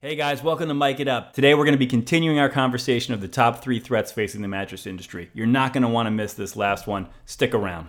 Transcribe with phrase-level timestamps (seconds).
[0.00, 1.32] Hey guys, welcome to Mike It Up.
[1.32, 4.46] Today we're going to be continuing our conversation of the top three threats facing the
[4.46, 5.28] mattress industry.
[5.34, 7.08] You're not going to want to miss this last one.
[7.26, 7.88] Stick around.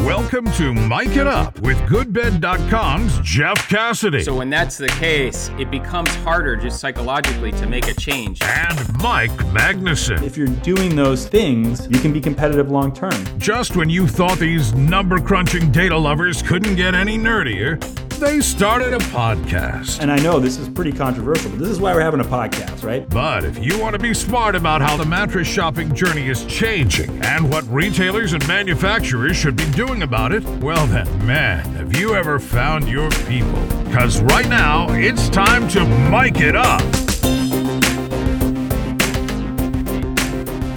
[0.00, 5.70] Welcome to Mike It Up with GoodBed.com's Jeff Cassidy So when that's the case, it
[5.70, 8.42] becomes harder just psychologically to make a change.
[8.42, 10.22] and Mike Magnuson.
[10.22, 13.14] If you're doing those things, you can be competitive long term.
[13.38, 17.82] Just when you thought these number crunching data lovers couldn't get any nerdier,
[18.18, 20.00] they started a podcast.
[20.00, 22.84] And I know this is pretty controversial, but this is why we're having a podcast,
[22.84, 23.08] right?
[23.08, 27.22] But if you want to be smart about how the mattress shopping journey is changing
[27.22, 32.14] and what retailers and manufacturers should be doing about it, well then, man, have you
[32.14, 33.62] ever found your people?
[33.84, 36.82] Because right now, it's time to mic it up.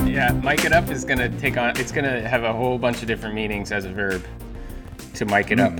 [0.08, 1.78] Yeah, mic it up is gonna take on.
[1.80, 4.24] It's gonna have a whole bunch of different meanings as a verb.
[5.16, 5.74] To mic it up,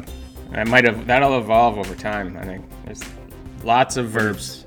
[0.54, 2.36] I might have that'll evolve over time.
[2.38, 3.02] I think there's
[3.64, 4.66] lots of verbs.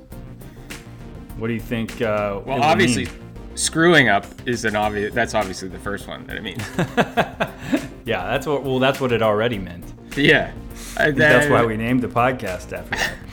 [1.37, 2.01] What do you think?
[2.01, 3.07] Uh, Well, obviously,
[3.55, 5.13] screwing up is an obvious.
[5.13, 6.63] That's obviously the first one that it means.
[8.05, 8.63] yeah, that's what.
[8.63, 9.85] Well, that's what it already meant.
[10.15, 10.53] yeah,
[10.97, 13.13] I- That's why we named the podcast after that.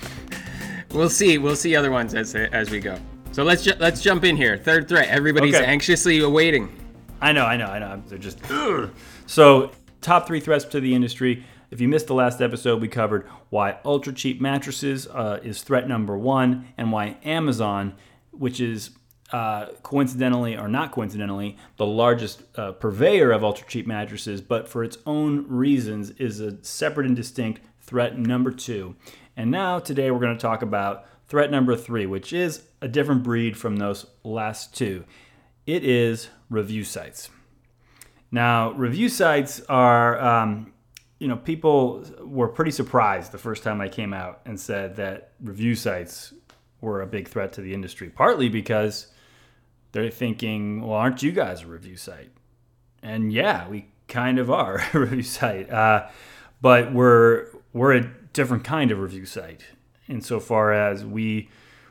[0.91, 1.39] We'll see.
[1.39, 2.99] We'll see other ones as as we go.
[3.31, 4.59] So let's ju- let's jump in here.
[4.59, 5.09] Third threat.
[5.09, 5.65] Everybody's Okay.
[5.65, 6.69] anxiously awaiting.
[7.23, 8.03] I know, I know, I know.
[8.09, 8.91] They're just Ugh.
[9.27, 9.71] so
[10.03, 11.47] top three threats to the industry.
[11.73, 15.89] If you missed the last episode, we covered why ultra cheap mattresses uh, is threat
[15.89, 17.95] number one, and why Amazon,
[18.31, 18.91] which is
[19.33, 24.85] uh, coincidentally or not coincidentally the largest uh, purveyor of ultra cheap mattresses, but for
[24.85, 28.95] its own reasons, is a separate and distinct threat number two.
[29.35, 33.23] And now today we're going to talk about threat number three, which is a different
[33.23, 35.05] breed from those last two.
[35.67, 37.31] It is review sites.
[38.31, 40.75] Now, review sites are, um,
[41.23, 45.31] you know, people were pretty surprised the first time I came out and said that
[45.41, 46.35] review sites
[46.81, 49.07] were a big threat to the industry, partly because
[49.93, 52.33] they're thinking, well, aren't you guys a review site?
[53.05, 56.09] And yeah, we kind of are a review site, uh,
[56.61, 59.63] but we're we're a different kind of review site
[60.09, 61.51] insofar as we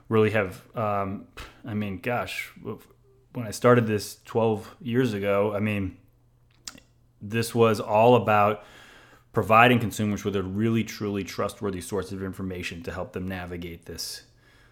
[0.09, 0.62] really have.
[0.75, 1.28] Um,
[1.66, 5.96] I mean, gosh, when I started this 12 years ago, I mean,
[7.22, 8.66] this was all about
[9.34, 14.24] providing consumers with a really truly trustworthy source of information to help them navigate this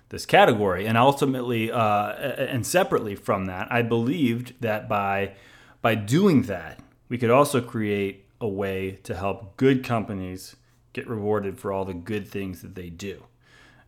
[0.10, 0.88] this category.
[0.88, 5.34] And ultimately uh, and separately from that i believed that by
[5.82, 10.56] by doing that we could also create a way to help good companies
[10.94, 13.24] get rewarded for all the good things that they do.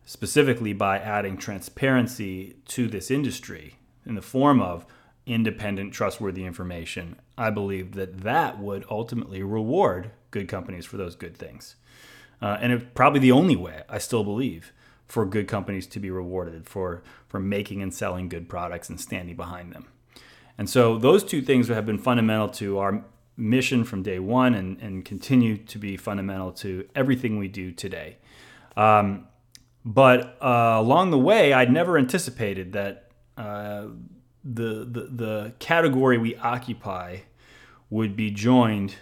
[0.04, 4.84] Specifically by adding transparency to this industry in the form of
[5.24, 11.36] independent, trustworthy information, I believe that that would ultimately reward good companies for those good
[11.36, 11.76] things.
[12.40, 14.72] Uh, and it's probably the only way, I still believe,
[15.06, 19.36] for good companies to be rewarded for, for making and selling good products and standing
[19.36, 19.86] behind them.
[20.58, 23.04] And so those two things have been fundamental to our
[23.36, 28.16] mission from day one and, and continue to be fundamental to everything we do today.
[28.76, 29.28] Um,
[29.84, 33.86] but uh, along the way, I'd never anticipated that uh,
[34.44, 37.18] the, the the category we occupy
[37.90, 38.96] would be joined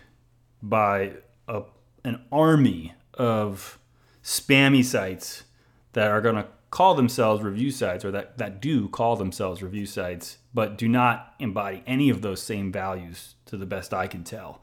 [0.62, 1.12] by
[1.48, 1.62] a,
[2.04, 3.78] an army of
[4.22, 5.44] spammy sites
[5.92, 9.86] that are going to call themselves review sites or that, that do call themselves review
[9.86, 14.24] sites but do not embody any of those same values to the best I can
[14.24, 14.60] tell.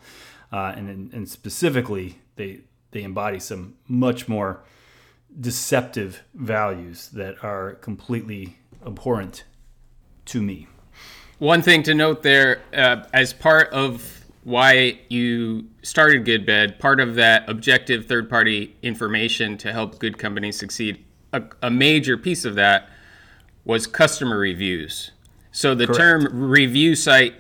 [0.52, 4.64] Uh, and, and specifically, they, they embody some much more
[5.40, 9.44] deceptive values that are completely abhorrent
[10.26, 10.68] to me.
[11.40, 14.17] One thing to note there, uh, as part of
[14.48, 20.58] why you started GoodBed, part of that objective third party information to help good companies
[20.58, 21.04] succeed,
[21.34, 22.88] a, a major piece of that
[23.66, 25.12] was customer reviews.
[25.52, 27.36] So the term review site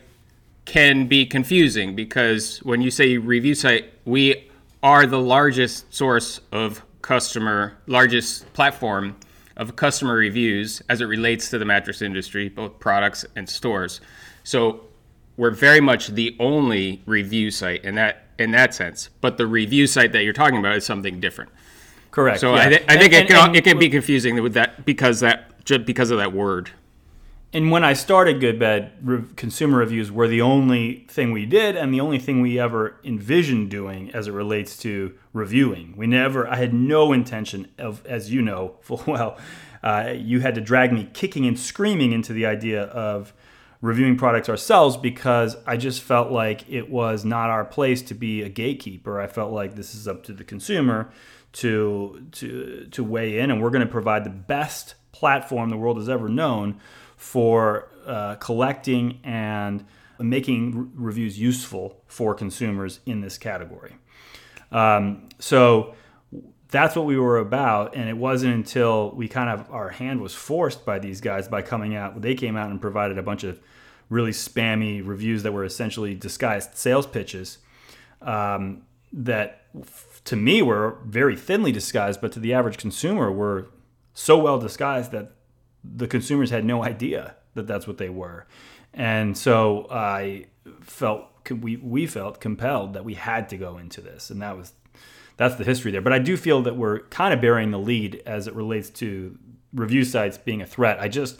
[0.66, 4.50] can be confusing because when you say review site, we
[4.84, 9.16] are the largest source of customer, largest platform
[9.56, 14.02] of customer reviews as it relates to the mattress industry, both products and stores.
[14.43, 14.86] So
[15.37, 19.09] we're very much the only review site in that in that sense.
[19.22, 21.51] But the review site that you're talking about is something different.
[22.11, 22.39] Correct.
[22.39, 22.61] So yeah.
[22.61, 25.19] I, th- I think And- it, can, and- it can be confusing with that because
[25.22, 26.72] that just because of that word.
[27.53, 31.93] And when I started GoodBed, re- consumer reviews were the only thing we did and
[31.93, 35.93] the only thing we ever envisioned doing as it relates to reviewing.
[35.95, 39.37] We never, I had no intention of, as you know full well,
[39.81, 43.33] uh, you had to drag me kicking and screaming into the idea of
[43.82, 48.41] reviewing products ourselves because I just felt like it was not our place to be
[48.41, 49.20] a gatekeeper.
[49.20, 51.12] I felt like this is up to the consumer
[51.53, 55.97] to to to weigh in, and we're going to provide the best platform the world
[55.97, 56.79] has ever known
[57.16, 59.85] for uh, collecting and
[60.20, 63.96] making reviews useful for consumers in this category.
[64.72, 65.96] Um, so
[66.69, 70.34] that's what we were about, and it wasn't until we kind of our hand was
[70.34, 72.22] forced by these guys by coming out.
[72.22, 73.59] They came out and provided a bunch of
[74.09, 77.59] really spammy reviews that were essentially disguised sales pitches
[78.22, 79.64] um, that
[80.25, 83.67] to me were very thinly disguised, but to the average consumer were
[84.14, 85.31] so well disguised that
[85.84, 88.46] the consumers had no idea that that's what they were.
[88.93, 90.47] And so I
[90.81, 94.73] felt we we felt compelled that we had to go into this, and that was
[95.37, 96.01] that's the history there.
[96.01, 99.37] But I do feel that we're kind of bearing the lead as it relates to
[99.73, 100.99] review sites being a threat.
[100.99, 101.39] I just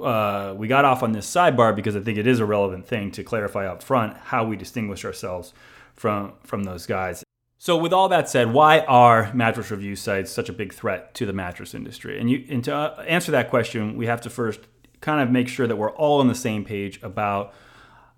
[0.00, 3.10] uh, we got off on this sidebar because I think it is a relevant thing
[3.12, 5.52] to clarify up front how we distinguish ourselves
[5.94, 7.24] from from those guys.
[7.58, 11.26] So, with all that said, why are mattress review sites such a big threat to
[11.26, 12.18] the mattress industry?
[12.18, 14.60] And, you, and to uh, answer that question, we have to first
[15.02, 17.52] kind of make sure that we're all on the same page about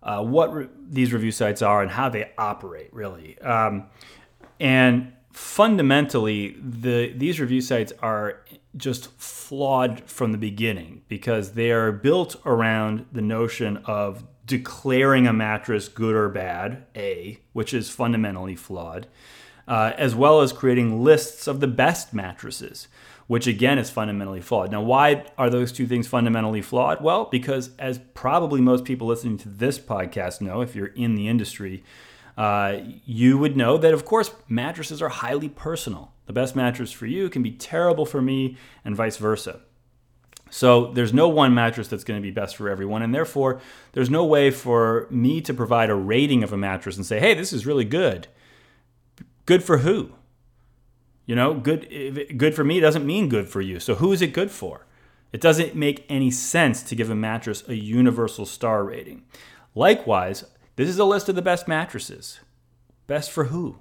[0.00, 3.36] uh, what re- these review sites are and how they operate, really.
[3.40, 3.86] Um,
[4.62, 8.44] and fundamentally, the these review sites are
[8.76, 15.32] just flawed from the beginning because they are built around the notion of declaring a
[15.32, 19.08] mattress good or bad, A, which is fundamentally flawed,
[19.66, 22.86] uh, as well as creating lists of the best mattresses,
[23.26, 24.70] which again is fundamentally flawed.
[24.70, 27.02] Now, why are those two things fundamentally flawed?
[27.02, 31.26] Well, because as probably most people listening to this podcast know, if you're in the
[31.26, 31.82] industry,
[32.36, 36.12] uh, you would know that, of course, mattresses are highly personal.
[36.26, 39.60] The best mattress for you can be terrible for me, and vice versa.
[40.50, 43.60] So there's no one mattress that's going to be best for everyone, and therefore
[43.92, 47.32] there's no way for me to provide a rating of a mattress and say, "Hey,
[47.34, 48.28] this is really good."
[49.46, 50.12] Good for who?
[51.26, 53.80] You know, good good for me doesn't mean good for you.
[53.80, 54.86] So who is it good for?
[55.32, 59.22] It doesn't make any sense to give a mattress a universal star rating.
[59.74, 60.44] Likewise,
[60.76, 62.40] this is a list of the best mattresses.
[63.06, 63.78] Best for who?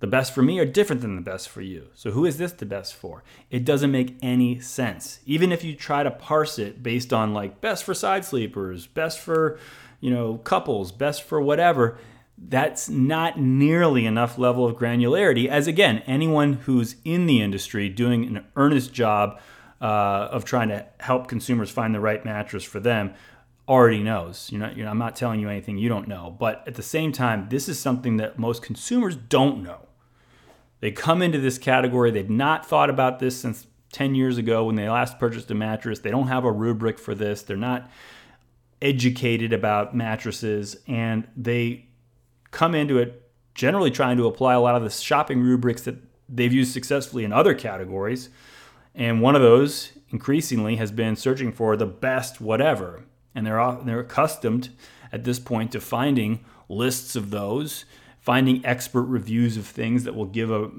[0.00, 1.88] The best for me are different than the best for you.
[1.94, 3.24] So, who is this the best for?
[3.50, 5.20] It doesn't make any sense.
[5.24, 9.18] Even if you try to parse it based on like best for side sleepers, best
[9.18, 9.58] for,
[10.00, 11.96] you know, couples, best for whatever,
[12.36, 15.46] that's not nearly enough level of granularity.
[15.46, 19.40] As again, anyone who's in the industry doing an earnest job
[19.80, 23.14] uh, of trying to help consumers find the right mattress for them
[23.68, 24.50] already knows.
[24.52, 26.82] You know, you know, I'm not telling you anything you don't know, but at the
[26.82, 29.88] same time, this is something that most consumers don't know.
[30.80, 34.74] They come into this category, they've not thought about this since 10 years ago when
[34.74, 36.00] they last purchased a mattress.
[36.00, 37.42] They don't have a rubric for this.
[37.42, 37.90] They're not
[38.82, 41.86] educated about mattresses and they
[42.50, 45.96] come into it generally trying to apply a lot of the shopping rubrics that
[46.28, 48.28] they've used successfully in other categories.
[48.94, 53.04] And one of those increasingly has been searching for the best whatever.
[53.34, 54.70] And they're they're accustomed
[55.12, 57.84] at this point to finding lists of those
[58.24, 60.70] finding expert reviews of things that will give a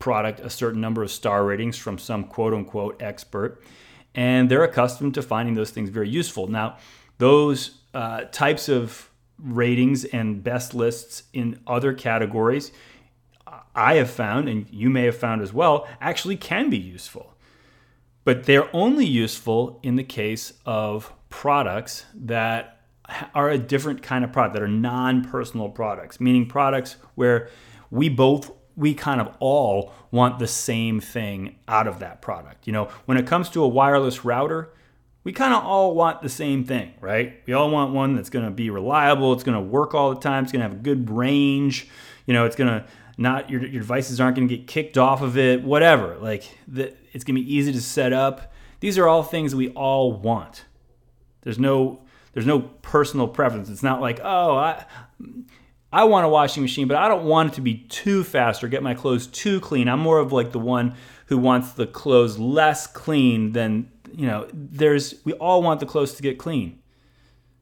[0.00, 3.62] product a certain number of star ratings from some quote unquote expert.
[4.16, 6.48] And they're accustomed to finding those things very useful.
[6.48, 6.78] Now,
[7.18, 12.72] those uh, types of ratings and best lists in other categories,
[13.76, 17.34] I have found, and you may have found as well, actually can be useful.
[18.24, 22.80] But they're only useful in the case of products that
[23.34, 27.48] are a different kind of product that are non-personal products, meaning products where
[27.90, 32.66] we both we kind of all want the same thing out of that product.
[32.68, 34.70] You know, when it comes to a wireless router,
[35.24, 37.42] we kind of all want the same thing, right?
[37.44, 40.20] We all want one that's going to be reliable, it's going to work all the
[40.20, 41.88] time, it's going to have a good range,
[42.24, 42.86] you know, it's going to
[43.18, 46.16] not your, your devices aren't going to get kicked off of it, whatever.
[46.18, 48.52] Like the, it's going to be easy to set up.
[48.78, 50.64] These are all things we all want.
[51.42, 52.00] There's no
[52.32, 53.68] there's no personal preference.
[53.68, 54.84] It's not like, oh, I
[55.92, 58.68] I want a washing machine, but I don't want it to be too fast or
[58.68, 59.88] get my clothes too clean.
[59.88, 60.94] I'm more of like the one
[61.26, 66.14] who wants the clothes less clean than, you know, there's we all want the clothes
[66.14, 66.78] to get clean.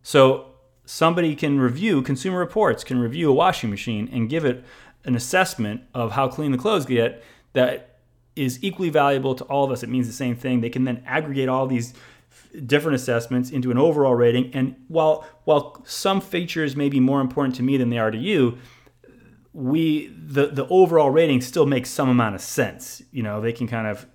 [0.02, 0.52] So
[0.84, 4.64] somebody can review consumer reports can review a washing machine and give it
[5.04, 8.00] an assessment of how clean the clothes get that
[8.34, 9.82] is equally valuable to all of us.
[9.82, 10.60] It means the same thing.
[10.60, 11.94] They can then aggregate all these
[12.64, 14.50] different assessments into an overall rating.
[14.54, 18.18] And while while some features may be more important to me than they are to
[18.18, 18.58] you,
[19.52, 23.02] we the the overall rating still makes some amount of sense.
[23.10, 24.06] You know, they can kind of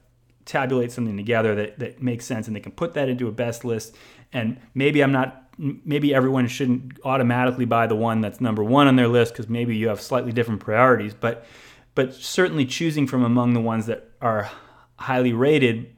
[0.46, 3.64] tabulate something together that, that makes sense and they can put that into a best
[3.64, 3.96] list.
[4.34, 8.96] And maybe I'm not maybe everyone shouldn't automatically buy the one that's number one on
[8.96, 11.14] their list because maybe you have slightly different priorities.
[11.14, 11.46] But
[11.94, 14.50] but certainly choosing from among the ones that are
[14.96, 15.94] highly rated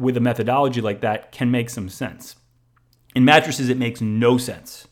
[0.00, 2.36] with a methodology like that can make some sense.
[3.14, 4.88] In mattresses, it makes no sense.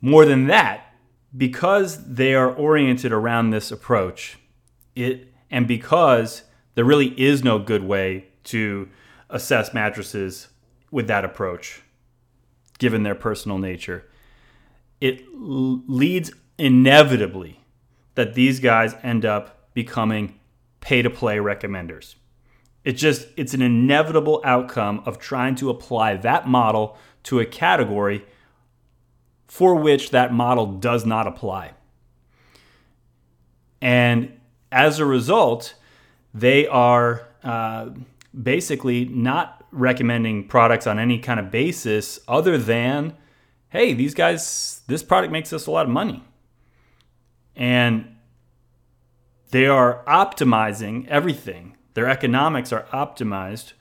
[0.00, 0.94] More than that,
[1.36, 4.38] because they are oriented around this approach,
[4.94, 6.44] it and because
[6.74, 8.88] there really is no good way to
[9.28, 10.48] assess mattresses
[10.90, 11.82] with that approach,
[12.78, 14.06] given their personal nature,
[15.00, 17.60] it l- leads inevitably
[18.14, 20.38] that these guys end up becoming
[20.80, 22.14] pay to play recommenders.
[22.84, 28.24] It just it's an inevitable outcome of trying to apply that model to a category
[29.46, 31.72] for which that model does not apply.
[33.82, 34.38] And
[34.70, 35.74] as a result,
[36.32, 37.90] they are uh,
[38.40, 43.16] basically not recommending products on any kind of basis other than,
[43.70, 46.22] hey, these guys, this product makes us a lot of money.
[47.56, 48.16] And
[49.50, 51.76] they are optimizing everything.
[51.94, 53.72] Their economics are optimized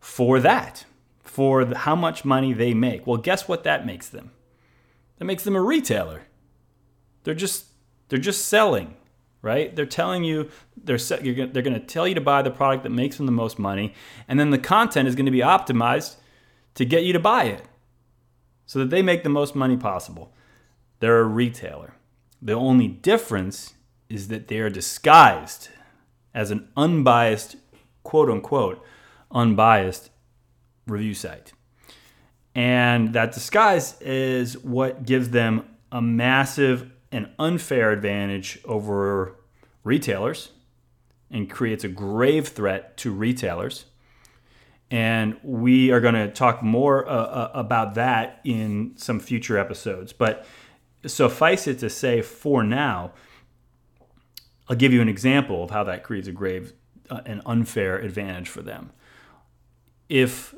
[0.00, 0.84] for that,
[1.22, 3.06] for how much money they make.
[3.06, 4.30] Well, guess what that makes them?
[5.18, 6.22] That makes them a retailer.
[7.24, 7.66] They're just
[8.08, 8.96] they're just selling,
[9.42, 9.74] right?
[9.74, 13.16] They're telling you they're they're going to tell you to buy the product that makes
[13.16, 13.94] them the most money,
[14.26, 16.16] and then the content is going to be optimized
[16.74, 17.64] to get you to buy it,
[18.64, 20.32] so that they make the most money possible.
[21.00, 21.94] They're a retailer.
[22.40, 23.74] The only difference
[24.08, 25.68] is that they are disguised
[26.38, 27.56] as an unbiased,
[28.04, 28.80] quote unquote,
[29.32, 30.08] unbiased
[30.86, 31.52] review site.
[32.54, 39.34] And that disguise is what gives them a massive and unfair advantage over
[39.82, 40.52] retailers
[41.28, 43.86] and creates a grave threat to retailers.
[44.92, 50.12] And we are going to talk more uh, uh, about that in some future episodes.
[50.12, 50.46] But
[51.04, 53.12] suffice it to say, for now,
[54.68, 56.72] I'll give you an example of how that creates a grave
[57.10, 58.90] uh, and unfair advantage for them.
[60.08, 60.54] If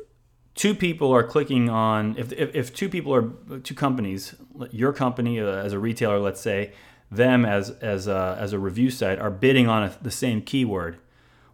[0.55, 4.35] two people are clicking on, if, if, if two people are, two companies,
[4.71, 6.73] your company uh, as a retailer, let's say,
[7.11, 10.99] them as, as, a, as a review site are bidding on a, the same keyword,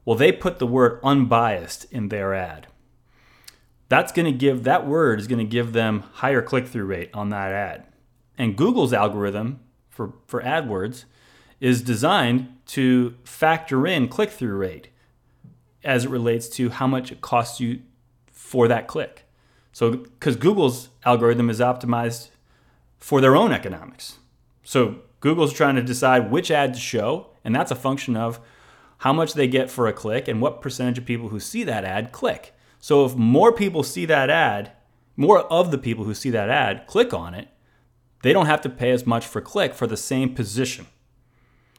[0.04, 2.68] well, they put the word unbiased in their ad.
[3.88, 7.10] That's going to give, that word is going to give them higher click through rate
[7.14, 7.86] on that ad.
[8.36, 11.04] And Google's algorithm for, for AdWords
[11.60, 14.88] is designed to factor in click through rate
[15.84, 17.80] as it relates to how much it costs you
[18.30, 19.24] for that click.
[19.72, 22.30] So, because Google's algorithm is optimized
[22.98, 24.18] for their own economics.
[24.64, 28.40] So, Google's trying to decide which ad to show, and that's a function of
[28.98, 31.84] how much they get for a click and what percentage of people who see that
[31.84, 32.54] ad click.
[32.80, 34.72] So, if more people see that ad,
[35.16, 37.48] more of the people who see that ad click on it,
[38.22, 40.86] they don't have to pay as much for click for the same position.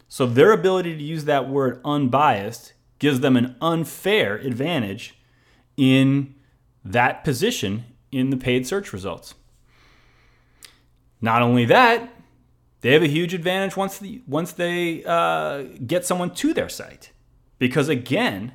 [0.07, 5.15] So their ability to use that word unbiased gives them an unfair advantage
[5.75, 6.35] in
[6.83, 9.35] that position in the paid search results.
[11.19, 12.13] Not only that,
[12.81, 17.11] they have a huge advantage once the, once they uh, get someone to their site,
[17.57, 18.53] because again,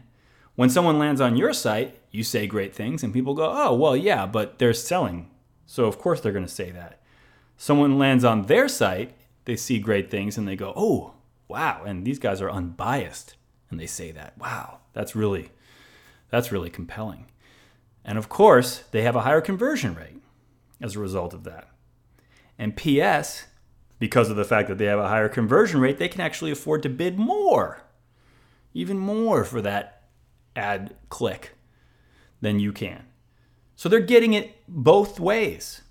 [0.55, 3.97] when someone lands on your site, you say great things, and people go, "Oh, well,
[3.97, 5.31] yeah, but they're selling,
[5.67, 7.01] so of course they're going to say that."
[7.57, 11.15] Someone lands on their site, they see great things, and they go, "Oh,
[11.53, 13.37] wow, and these guys are unbiased.
[13.71, 14.37] And they say that.
[14.39, 15.51] Wow, that's really
[16.31, 17.27] that's really compelling.
[18.05, 20.23] And of course, they have a higher conversion rate
[20.81, 21.69] as a result of that.
[22.59, 23.45] And PS,
[23.99, 26.83] because of the fact that they have a higher conversion rate, they can actually afford
[26.83, 27.83] to bid more,
[28.75, 30.03] even more for that
[30.57, 31.53] ad click
[32.41, 33.05] than you can.
[33.77, 35.83] So they're getting it both ways.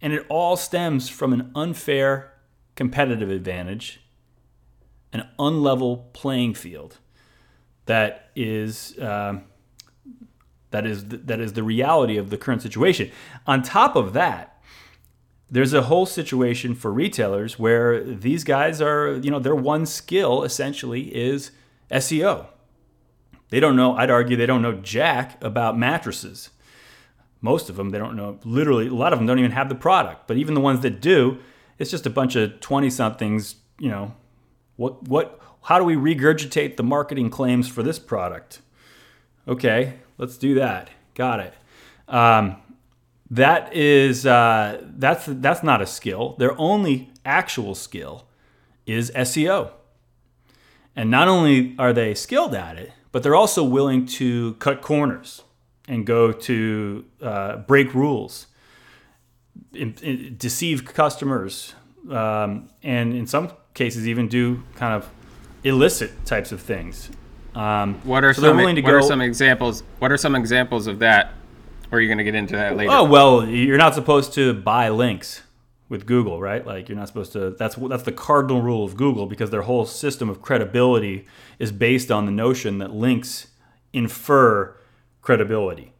[0.00, 2.34] And it all stems from an unfair
[2.74, 4.03] competitive advantage
[5.14, 6.98] an unlevel playing field
[7.86, 9.38] that is uh,
[10.70, 13.10] that is that is the reality of the current situation.
[13.46, 14.54] On top of that,
[15.50, 20.42] there's a whole situation for retailers where these guys are, you know, their one skill
[20.42, 21.52] essentially is
[21.90, 22.48] SEO.
[23.50, 26.50] They don't know, I'd argue they don't know jack about mattresses.
[27.40, 29.74] Most of them, they don't know, literally, a lot of them don't even have the
[29.74, 30.26] product.
[30.26, 31.38] But even the ones that do,
[31.78, 34.14] it's just a bunch of 20 somethings, you know,
[34.76, 38.60] what what how do we regurgitate the marketing claims for this product?
[39.46, 40.90] Okay, let's do that.
[41.14, 41.54] Got it.
[42.08, 42.56] Um,
[43.30, 46.36] that is uh, that's that's not a skill.
[46.38, 48.26] Their only actual skill
[48.86, 49.70] is SEO.
[50.96, 55.42] And not only are they skilled at it, but they're also willing to cut corners
[55.88, 58.46] and go to uh, break rules,
[59.72, 61.74] in, in, deceive customers,
[62.10, 65.10] um, and in some cases even do kind of
[65.64, 67.10] illicit types of things.
[67.54, 69.82] Um, What are so some What are some examples?
[69.98, 71.32] What are some examples of that?
[71.92, 72.90] Or are you going to get into that later?
[72.90, 75.42] Oh well, you're not supposed to buy links
[75.88, 76.66] with Google, right?
[76.66, 77.50] Like you're not supposed to.
[77.50, 81.26] That's that's the cardinal rule of Google because their whole system of credibility
[81.58, 83.48] is based on the notion that links
[83.92, 84.76] infer
[85.22, 85.92] credibility,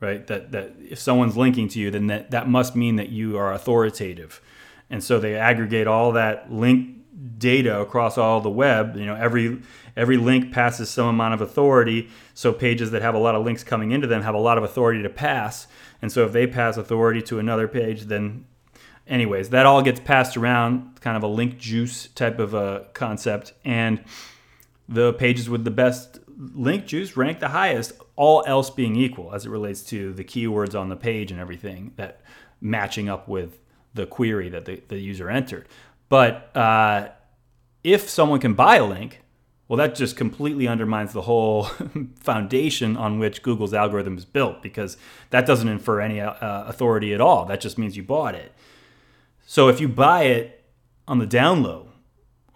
[0.00, 0.26] right?
[0.26, 3.52] That that if someone's linking to you, then that that must mean that you are
[3.52, 4.42] authoritative,
[4.90, 6.96] and so they aggregate all that link
[7.38, 8.96] data across all the web.
[8.96, 9.60] You know, every
[9.96, 12.08] every link passes some amount of authority.
[12.34, 14.64] So pages that have a lot of links coming into them have a lot of
[14.64, 15.66] authority to pass.
[16.02, 18.46] And so if they pass authority to another page, then
[19.06, 23.52] anyways, that all gets passed around, kind of a link juice type of a concept.
[23.64, 24.02] And
[24.88, 26.18] the pages with the best
[26.54, 30.78] link juice rank the highest, all else being equal as it relates to the keywords
[30.78, 32.20] on the page and everything that
[32.60, 33.58] matching up with
[33.94, 35.68] the query that the, the user entered.
[36.10, 37.08] But uh,
[37.82, 39.22] if someone can buy a link,
[39.68, 41.62] well, that just completely undermines the whole
[42.16, 44.96] foundation on which Google's algorithm is built because
[45.30, 47.46] that doesn't infer any uh, authority at all.
[47.46, 48.52] That just means you bought it.
[49.46, 50.64] So if you buy it
[51.06, 51.86] on the down low,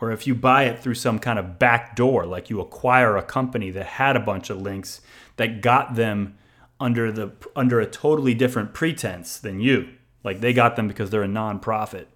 [0.01, 3.23] or if you buy it through some kind of back door, like you acquire a
[3.23, 5.01] company that had a bunch of links
[5.37, 6.37] that got them
[6.81, 9.89] under the under a totally different pretense than you,
[10.25, 12.07] like they got them because they're a nonprofit,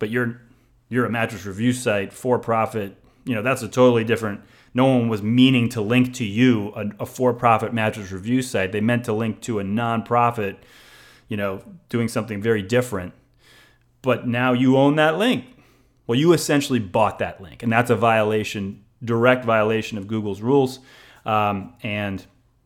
[0.00, 0.40] but you're
[0.88, 2.96] you're a mattress review site for profit.
[3.24, 4.40] You know that's a totally different.
[4.76, 8.72] No one was meaning to link to you a, a for-profit mattress review site.
[8.72, 10.56] They meant to link to a nonprofit,
[11.28, 13.14] you know, doing something very different.
[14.02, 15.46] But now you own that link.
[16.06, 20.78] Well, you essentially bought that link, and that's a violation, direct violation of Google's rules.
[21.24, 22.24] Um, and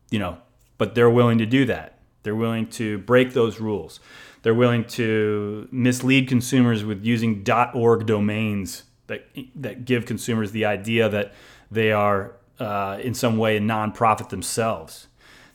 [0.09, 0.37] you know,
[0.77, 2.00] but they're willing to do that.
[2.23, 3.99] They're willing to break those rules.
[4.43, 11.09] They're willing to mislead consumers with using .org domains that that give consumers the idea
[11.09, 11.33] that
[11.69, 15.07] they are uh, in some way a nonprofit themselves.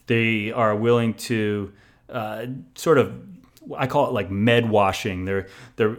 [0.07, 1.73] They are willing to
[2.09, 2.45] uh,
[2.75, 3.13] sort of
[3.75, 5.25] I call it like med washing.
[5.25, 5.97] They're they're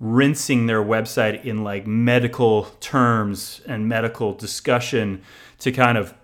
[0.00, 5.22] rinsing their website in like medical terms and medical discussion
[5.58, 6.14] to kind of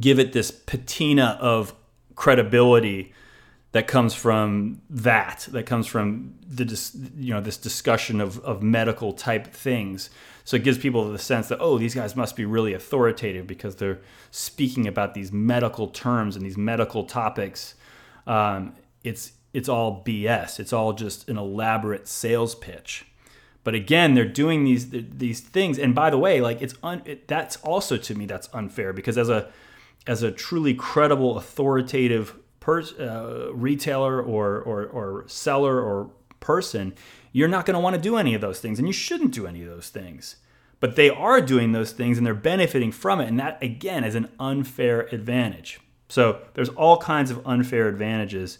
[0.00, 1.72] give it this patina of
[2.16, 3.12] credibility
[3.76, 6.64] that comes from that that comes from the
[7.18, 10.08] you know this discussion of, of medical type things.
[10.44, 13.76] So it gives people the sense that oh these guys must be really authoritative because
[13.76, 14.00] they're
[14.30, 17.74] speaking about these medical terms and these medical topics.
[18.26, 18.74] Um,
[19.04, 23.04] it's it's all bs it's all just an elaborate sales pitch.
[23.62, 25.78] But again they're doing these these things.
[25.78, 29.18] And by the way like it's un, it, that's also to me that's unfair because
[29.18, 29.50] as a
[30.06, 36.94] as a truly credible authoritative pers- uh, retailer or, or, or seller or person,
[37.32, 39.46] you're not going to want to do any of those things, and you shouldn't do
[39.46, 40.36] any of those things.
[40.78, 44.14] But they are doing those things, and they're benefiting from it, and that again is
[44.14, 45.80] an unfair advantage.
[46.08, 48.58] So there's all kinds of unfair advantages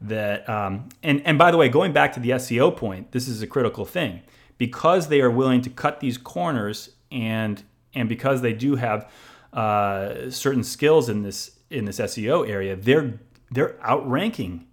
[0.00, 3.42] that, um, and and by the way, going back to the SEO point, this is
[3.42, 4.22] a critical thing
[4.58, 7.62] because they are willing to cut these corners, and
[7.94, 9.10] and because they do have
[9.52, 14.66] uh, certain skills in this in this SEO area, they're they're outranking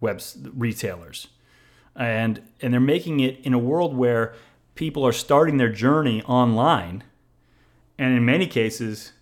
[0.00, 0.20] web
[0.54, 1.28] retailers,
[1.96, 4.34] and and they're making it in a world where
[4.74, 7.04] people are starting their journey online,
[7.98, 9.12] and in many cases,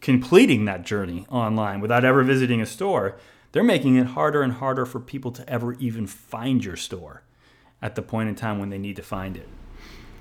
[0.00, 3.16] completing that journey online without ever visiting a store.
[3.52, 7.22] They're making it harder and harder for people to ever even find your store
[7.82, 9.46] at the point in time when they need to find it.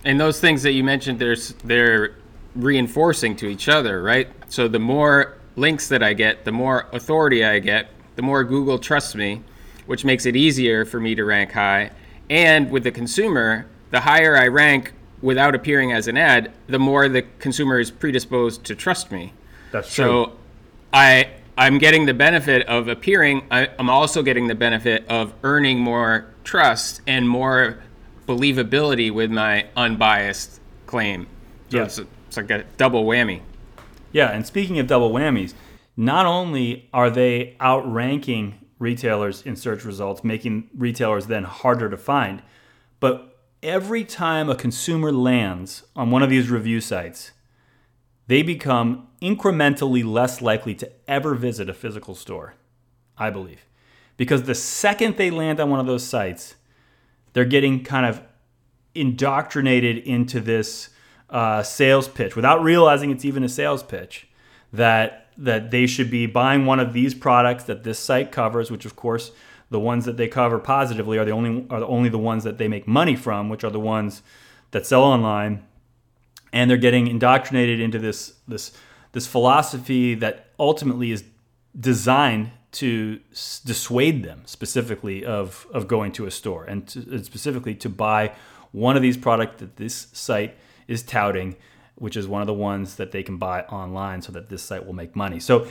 [0.03, 2.15] And those things that you mentioned, there's they're
[2.55, 4.27] reinforcing to each other, right?
[4.49, 8.77] So the more links that I get, the more authority I get, the more Google
[8.77, 9.41] trusts me,
[9.85, 11.91] which makes it easier for me to rank high.
[12.29, 17.07] And with the consumer, the higher I rank without appearing as an ad, the more
[17.07, 19.33] the consumer is predisposed to trust me.
[19.71, 20.03] That's true.
[20.05, 20.31] So
[20.93, 23.45] I I'm getting the benefit of appearing.
[23.51, 27.79] I, I'm also getting the benefit of earning more trust and more
[28.27, 31.27] believability with my unbiased claim.
[31.69, 31.87] So Yeah.
[32.31, 33.41] It's, like a double whammy.
[34.13, 35.53] Yeah, and speaking of double whammies,
[35.97, 42.41] not only are they outranking retailers in search results, making retailers then harder to find,
[43.01, 47.31] but every time a consumer lands on one of these review sites,
[48.27, 52.55] they become incrementally less likely to ever visit a physical store,
[53.17, 53.65] I believe.
[54.15, 56.55] Because the second they land on one of those sites,
[57.33, 58.21] they're getting kind of
[58.95, 60.91] indoctrinated into this
[61.31, 64.27] uh, sales pitch without realizing it's even a sales pitch
[64.73, 68.85] that that they should be buying one of these products that this site covers which
[68.85, 69.31] of course
[69.71, 72.57] the ones that they cover positively are the only are the only the ones that
[72.57, 74.21] they make money from which are the ones
[74.71, 75.65] that sell online.
[76.53, 78.73] And they're getting indoctrinated into this this
[79.13, 81.23] this philosophy that ultimately is
[81.79, 83.19] designed to
[83.65, 88.33] dissuade them specifically of of going to a store and, to, and specifically to buy
[88.73, 91.55] one of these products that this site is touting
[92.01, 94.83] which is one of the ones that they can buy online so that this site
[94.87, 95.39] will make money.
[95.39, 95.67] So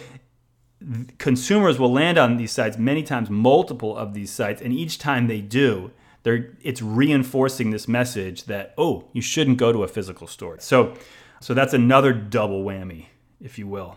[1.19, 5.27] consumers will land on these sites many times multiple of these sites and each time
[5.27, 5.91] they do
[6.23, 10.59] they're it's reinforcing this message that oh you shouldn't go to a physical store.
[10.61, 10.95] So
[11.41, 13.07] so that's another double whammy
[13.41, 13.97] if you will.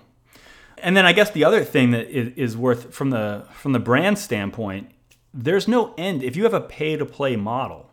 [0.79, 4.17] And then i guess the other thing that is, worth from the from the brand
[4.17, 4.89] standpoint
[5.33, 6.23] there's no end.
[6.23, 7.91] If you have a pay to play model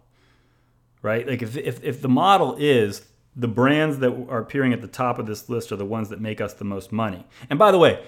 [1.03, 1.27] right?
[1.27, 3.07] Like if, if, if the model is
[3.41, 6.21] the brands that are appearing at the top of this list are the ones that
[6.21, 8.03] make us the most money and by the way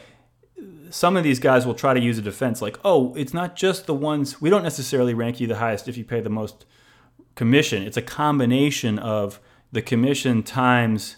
[0.91, 3.87] some of these guys will try to use a defense like, oh, it's not just
[3.87, 6.67] the ones, we don't necessarily rank you the highest if you pay the most
[7.35, 7.83] commission.
[7.83, 9.41] It's a combination of
[9.73, 11.17] the commission times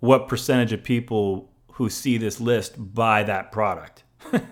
[0.00, 4.02] what percentage of people who see this list buy that product.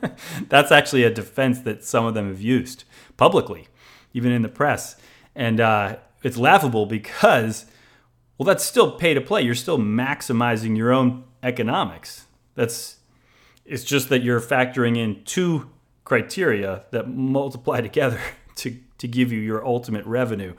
[0.48, 2.84] That's actually a defense that some of them have used
[3.16, 3.68] publicly,
[4.12, 4.96] even in the press.
[5.34, 7.66] And uh, it's laughable because,
[8.40, 9.42] well, that's still pay to play.
[9.42, 12.24] You're still maximizing your own economics.
[12.54, 12.96] That's
[13.66, 15.68] it's just that you're factoring in two
[16.04, 18.18] criteria that multiply together
[18.56, 20.54] to, to give you your ultimate revenue.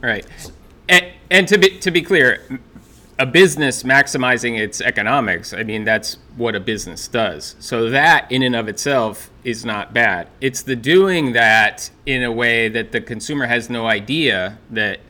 [0.00, 0.24] Right.
[0.88, 2.40] And, and to be to be clear,
[3.18, 7.56] a business maximizing its economics, I mean that's what a business does.
[7.58, 10.28] So that in and of itself is not bad.
[10.40, 15.00] It's the doing that in a way that the consumer has no idea that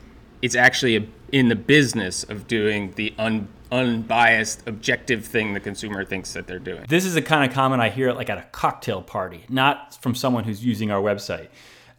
[0.41, 6.33] it's actually in the business of doing the un unbiased, objective thing the consumer thinks
[6.35, 6.85] that they're doing.
[6.89, 10.15] This is a kind of comment I hear like at a cocktail party, not from
[10.15, 11.49] someone who's using our website.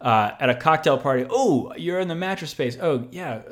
[0.00, 2.76] Uh, at a cocktail party, oh, you're in the mattress space.
[2.80, 3.42] Oh, yeah,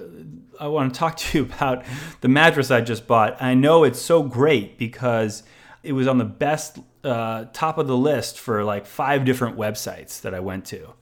[0.60, 1.84] I want to talk to you about
[2.20, 3.42] the mattress I just bought.
[3.42, 5.42] I know it's so great because
[5.82, 10.20] it was on the best uh, top of the list for like five different websites
[10.22, 10.94] that I went to.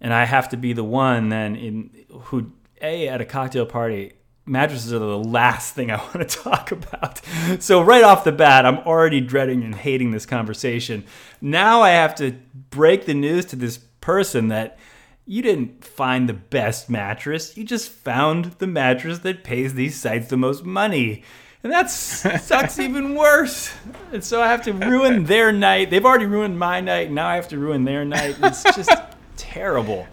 [0.00, 4.12] And I have to be the one then in who a at a cocktail party
[4.46, 7.20] mattresses are the last thing I want to talk about.
[7.58, 11.04] So, right off the bat, I'm already dreading and hating this conversation.
[11.40, 12.36] Now I have to
[12.70, 14.78] break the news to this person that
[15.26, 20.28] you didn't find the best mattress, you just found the mattress that pays these sites
[20.28, 21.24] the most money.
[21.64, 23.74] And that sucks even worse.
[24.12, 25.90] And so I have to ruin their night.
[25.90, 27.10] They've already ruined my night.
[27.10, 28.36] Now I have to ruin their night.
[28.40, 28.90] It's just
[29.36, 30.06] terrible.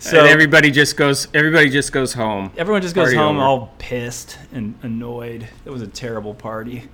[0.00, 1.26] So and everybody just goes.
[1.34, 2.52] Everybody just goes home.
[2.56, 3.44] Everyone just goes home over.
[3.44, 5.48] all pissed and annoyed.
[5.64, 6.88] It was a terrible party.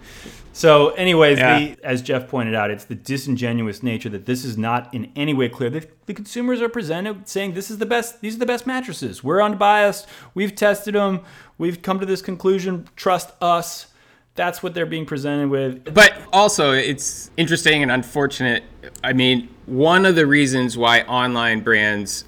[0.55, 1.59] So, anyways, yeah.
[1.59, 5.35] the, as Jeff pointed out, it's the disingenuous nature that this is not in any
[5.35, 5.69] way clear.
[5.69, 8.21] The, the, consumers are presented saying this is the best.
[8.21, 9.23] These are the best mattresses.
[9.23, 10.07] We're unbiased.
[10.33, 11.21] We've tested them.
[11.59, 12.89] We've come to this conclusion.
[12.97, 13.89] Trust us.
[14.37, 15.93] That's what they're being presented with.
[15.93, 18.63] But also, it's interesting and unfortunate.
[19.03, 22.25] I mean, one of the reasons why online brands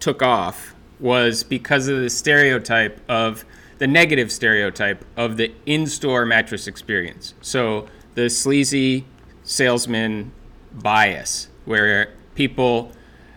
[0.00, 3.44] took off was because of the stereotype of
[3.78, 7.34] the negative stereotype of the in-store mattress experience.
[7.40, 9.06] So the sleazy
[9.42, 10.32] salesman
[10.72, 12.92] bias, where people,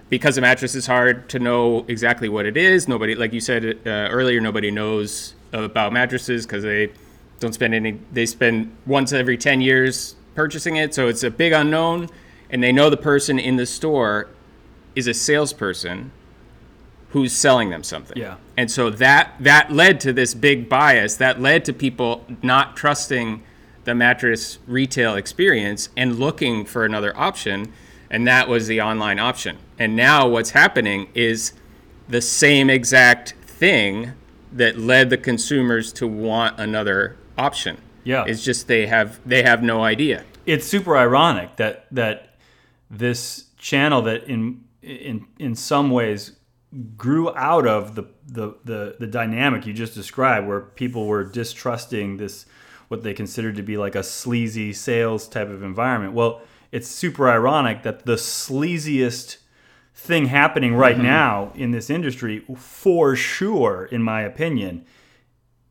[0.10, 2.88] because a mattress is hard to know exactly what it is.
[2.88, 6.91] Nobody, like you said uh, earlier, nobody knows about mattresses because they
[7.39, 7.99] don't spend any.
[8.12, 12.10] They spend once every ten years purchasing it, so it's a big unknown.
[12.49, 14.28] And they know the person in the store
[14.95, 16.12] is a salesperson
[17.13, 18.17] who's selling them something.
[18.17, 18.36] Yeah.
[18.58, 23.43] And so that that led to this big bias that led to people not trusting
[23.86, 27.71] the mattress retail experience and looking for another option
[28.10, 29.58] and that was the online option.
[29.80, 31.54] And now what's happening is
[32.08, 34.13] the same exact thing
[34.52, 37.82] that led the consumers to want another option.
[38.04, 38.26] Yeah.
[38.26, 40.26] It's just they have they have no idea.
[40.45, 42.36] It's super ironic that that
[42.89, 46.34] this channel that in in in some ways
[46.98, 52.18] grew out of the, the, the, the, dynamic you just described, where people were distrusting
[52.18, 52.46] this,
[52.88, 56.14] what they considered to be like a sleazy sales type of environment.
[56.14, 59.38] Well, it's super ironic that the sleaziest
[59.94, 61.06] thing happening right mm-hmm.
[61.06, 64.86] now in this industry, for sure, in my opinion,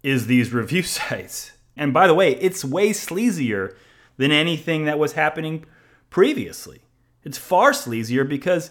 [0.02, 1.52] is these review sites.
[1.76, 3.74] And by the way, it's way sleazier
[4.16, 5.64] than anything that was happening
[6.10, 6.82] previously.
[7.24, 8.70] It's far sleazier because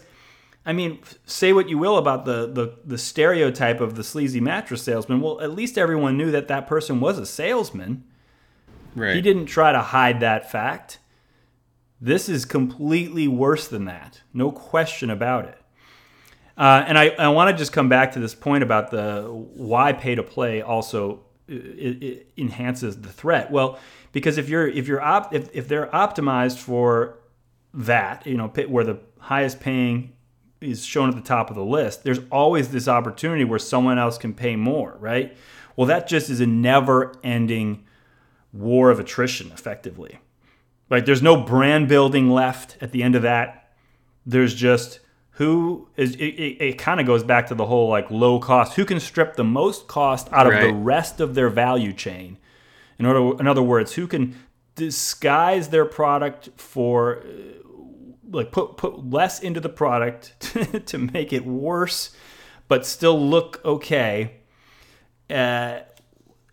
[0.66, 4.84] I mean, say what you will about the, the, the stereotype of the sleazy mattress
[4.84, 5.20] salesman.
[5.20, 8.04] Well, at least everyone knew that that person was a salesman.
[8.96, 9.16] Right.
[9.16, 11.00] He didn't try to hide that fact.
[12.00, 14.22] This is completely worse than that.
[14.34, 15.58] No question about it.
[16.58, 19.94] Uh, and I, I want to just come back to this point about the why
[19.94, 23.52] pay to play also it, it enhances the threat?
[23.52, 23.80] Well,
[24.12, 27.20] because if you're if you're op, if, if they're optimized for
[27.74, 30.14] that, you know, where the highest paying
[30.62, 34.18] is shown at the top of the list, there's always this opportunity where someone else
[34.18, 35.36] can pay more, right?
[35.76, 37.84] Well, that just is a never ending
[38.54, 40.20] war of attrition, effectively.
[40.90, 43.74] Like, there's no brand building left at the end of that.
[44.26, 45.00] There's just
[45.36, 48.76] who is it, it, it kind of goes back to the whole like low cost
[48.76, 50.68] who can strip the most cost out of right.
[50.68, 52.38] the rest of their value chain
[53.00, 54.36] in order in other words who can
[54.76, 57.24] disguise their product for
[58.32, 60.34] like put put less into the product
[60.86, 62.12] to make it worse
[62.68, 64.38] but still look okay
[65.30, 65.80] uh,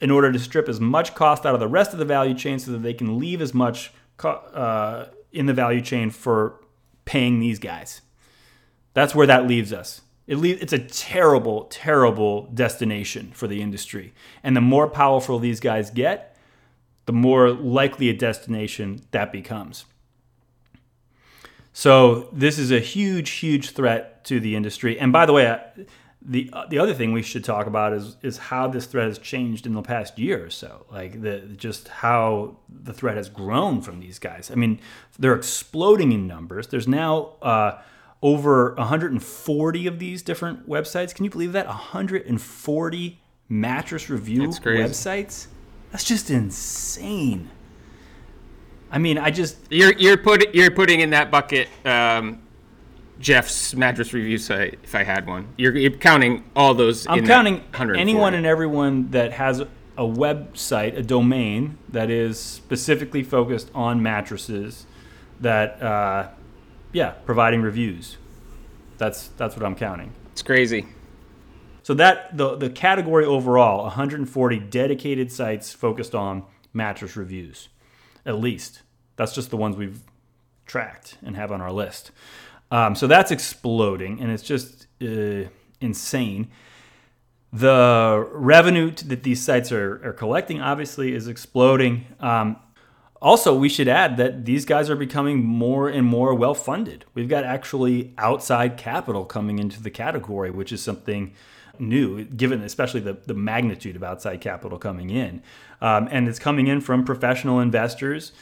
[0.01, 2.59] in order to strip as much cost out of the rest of the value chain
[2.59, 6.61] so that they can leave as much co- uh, in the value chain for
[7.05, 8.03] paying these guys
[8.99, 10.01] that's where that leaves us.
[10.27, 14.13] It le- it's a terrible, terrible destination for the industry.
[14.43, 16.37] And the more powerful these guys get,
[17.07, 19.85] the more likely a destination that becomes.
[21.79, 24.99] So this is a huge, huge threat to the industry.
[24.99, 25.57] And by the way,
[26.21, 29.65] the the other thing we should talk about is is how this threat has changed
[29.65, 30.87] in the past year or so.
[30.91, 34.51] Like the just how the threat has grown from these guys.
[34.51, 34.81] I mean,
[35.21, 36.67] they're exploding in numbers.
[36.67, 37.37] There's now.
[37.41, 37.81] Uh,
[38.21, 41.15] over 140 of these different websites.
[41.15, 41.69] Can you believe that?
[41.69, 45.47] 140 mattress review websites?
[45.93, 47.49] That's just insane.
[48.91, 52.41] I mean, I just you're you're put you're putting in that bucket um,
[53.21, 54.79] Jeff's mattress review site.
[54.83, 57.07] If I had one, you're, you're counting all those.
[57.07, 57.63] I'm counting
[57.97, 59.67] anyone and everyone that has a
[60.03, 64.87] website, a domain that is specifically focused on mattresses
[65.41, 66.29] that uh,
[66.93, 68.17] yeah, providing reviews.
[68.97, 70.13] That's that's what I'm counting.
[70.33, 70.87] It's crazy.
[71.83, 77.69] So that the the category overall, 140 dedicated sites focused on mattress reviews,
[78.29, 78.83] at least.
[79.17, 80.01] That's just the ones we've
[80.67, 82.13] tracked and have on our list.
[82.71, 85.49] Um, so that's exploding, and it's just uh,
[85.81, 86.49] insane.
[87.53, 92.05] The revenue that these sites are, are collecting obviously is exploding.
[92.21, 92.59] Um,
[93.21, 97.07] also, we should add that these guys are becoming more and more well funded.
[97.15, 101.33] We've got actually outside capital coming into the category, which is something
[101.81, 105.43] new, given especially the, the magnitude of outside capital coming in.
[105.81, 108.33] Um, and it's coming in from professional investors.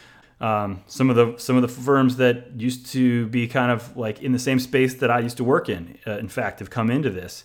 [0.40, 4.22] Um, some of the some of the firms that used to be kind of like
[4.22, 6.90] in the same space that I used to work in, uh, in fact, have come
[6.90, 7.44] into this.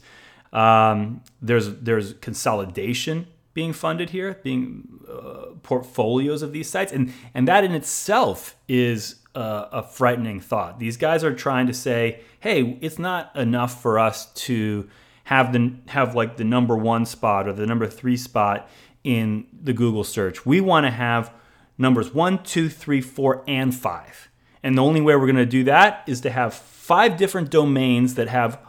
[0.51, 7.47] Um, there's there's consolidation being funded here, being uh, portfolios of these sites, and and
[7.47, 10.79] that in itself is a, a frightening thought.
[10.79, 14.89] These guys are trying to say, hey, it's not enough for us to
[15.25, 18.69] have the have like the number one spot or the number three spot
[19.03, 20.45] in the Google search.
[20.45, 21.33] We want to have
[21.77, 24.29] numbers one, two, three, four, and five.
[24.63, 28.15] And the only way we're going to do that is to have five different domains
[28.15, 28.59] that have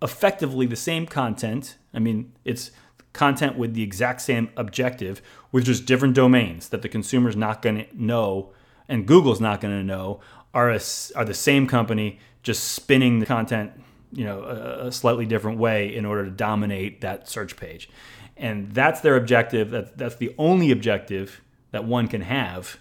[0.00, 1.76] effectively the same content.
[1.92, 2.70] I mean, it's
[3.12, 7.84] content with the exact same objective with just different domains that the consumer's not going
[7.84, 8.52] to know
[8.88, 10.20] and Google's not going to know
[10.52, 10.80] are a,
[11.16, 13.72] are the same company just spinning the content
[14.14, 17.88] you know a, a slightly different way in order to dominate that search page.
[18.36, 22.78] And that's their objective that, that's the only objective that one can have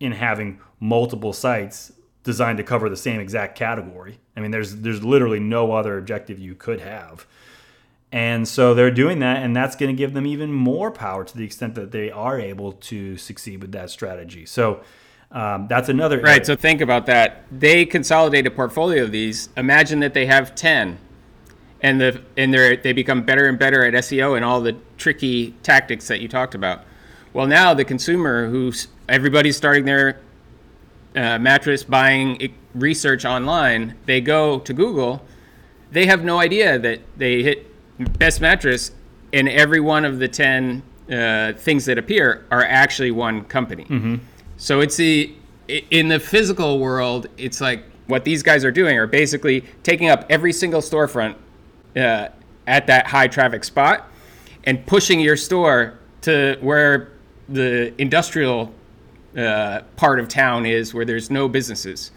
[0.00, 4.18] in having multiple sites designed to cover the same exact category.
[4.36, 7.26] I mean there's there's literally no other objective you could have.
[8.12, 11.36] And so they're doing that, and that's going to give them even more power to
[11.36, 14.46] the extent that they are able to succeed with that strategy.
[14.46, 14.80] So
[15.32, 16.34] um, that's another right.
[16.34, 16.44] Area.
[16.44, 17.44] So think about that.
[17.50, 19.48] They consolidate a portfolio of these.
[19.56, 20.98] Imagine that they have ten,
[21.80, 25.52] and the and they they become better and better at SEO and all the tricky
[25.62, 26.82] tactics that you talked about.
[27.32, 30.20] Well, now the consumer, who's everybody's starting their
[31.14, 35.24] uh, mattress buying research online, they go to Google.
[35.90, 38.92] They have no idea that they hit best mattress,
[39.32, 43.84] and every one of the 10 uh, things that appear are actually one company.
[43.84, 44.16] Mm-hmm.
[44.56, 45.34] So it's the
[45.68, 50.24] in the physical world, it's like what these guys are doing are basically taking up
[50.30, 51.34] every single storefront
[51.96, 52.28] uh,
[52.66, 54.08] at that high traffic spot
[54.64, 57.12] and pushing your store to where
[57.48, 58.72] the industrial
[59.36, 62.10] uh, part of town is, where there's no businesses.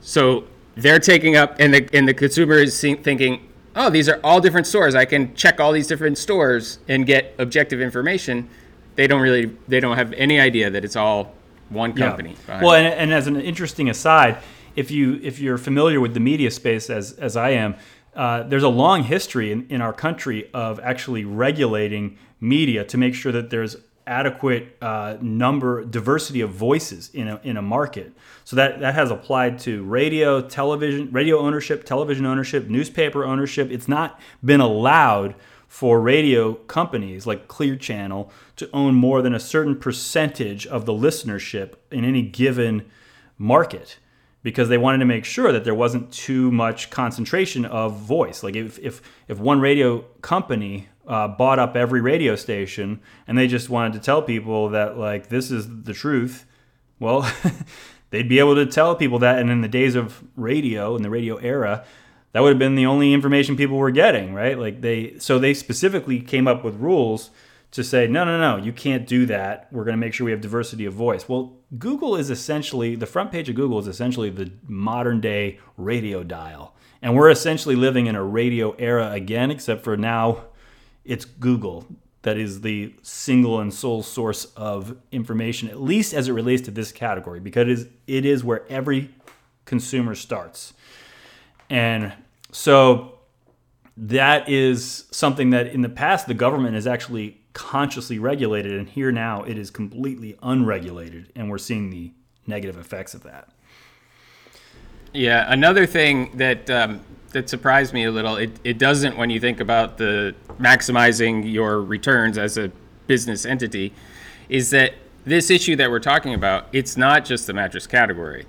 [0.00, 0.44] So
[0.76, 4.66] they're taking up, and the and the consumer is thinking, oh, these are all different
[4.66, 4.94] stores.
[4.94, 8.48] I can check all these different stores and get objective information.
[8.96, 11.34] They don't really, they don't have any idea that it's all
[11.70, 12.34] one company.
[12.48, 12.62] Yeah.
[12.62, 14.38] Well, and, and, as an interesting aside,
[14.76, 17.76] if you if you're familiar with the media space as as I am,
[18.14, 23.14] uh, there's a long history in, in our country of actually regulating media to make
[23.14, 23.76] sure that there's
[24.08, 28.12] adequate uh, number diversity of voices in a, in a market.
[28.44, 33.70] So that that has applied to radio, television, radio ownership, television ownership, newspaper ownership.
[33.70, 35.34] It's not been allowed
[35.68, 40.92] for radio companies like Clear Channel to own more than a certain percentage of the
[40.92, 42.90] listenership in any given
[43.36, 43.98] market
[44.42, 48.42] because they wanted to make sure that there wasn't too much concentration of voice.
[48.42, 53.46] Like if if, if one radio company uh, bought up every radio station and they
[53.46, 56.46] just wanted to tell people that like this is the truth,
[56.98, 57.30] well,
[58.10, 59.38] they'd be able to tell people that.
[59.38, 61.84] And in the days of radio, in the radio era,
[62.32, 64.58] that would have been the only information people were getting, right?
[64.58, 67.30] Like they, so they specifically came up with rules
[67.70, 69.68] to say, no, no, no, you can't do that.
[69.70, 71.28] We're going to make sure we have diversity of voice.
[71.28, 76.22] Well, Google is essentially, the front page of Google is essentially the modern day radio
[76.22, 76.74] dial.
[77.02, 80.44] And we're essentially living in a radio era again, except for now
[81.04, 81.86] it's Google
[82.22, 86.70] that is the single and sole source of information, at least as it relates to
[86.70, 89.14] this category, because it is, it is where every
[89.64, 90.74] consumer starts.
[91.70, 92.12] And
[92.50, 93.18] so
[93.96, 99.10] that is something that in the past the government has actually consciously regulated, and here
[99.10, 102.12] now it is completely unregulated, and we're seeing the
[102.46, 103.48] negative effects of that.
[105.12, 107.00] Yeah, another thing that um,
[107.32, 111.82] that surprised me a little, it, it doesn't when you think about the maximizing your
[111.82, 112.70] returns as a
[113.06, 113.92] business entity,
[114.48, 118.46] is that this issue that we're talking about, it's not just the mattress category.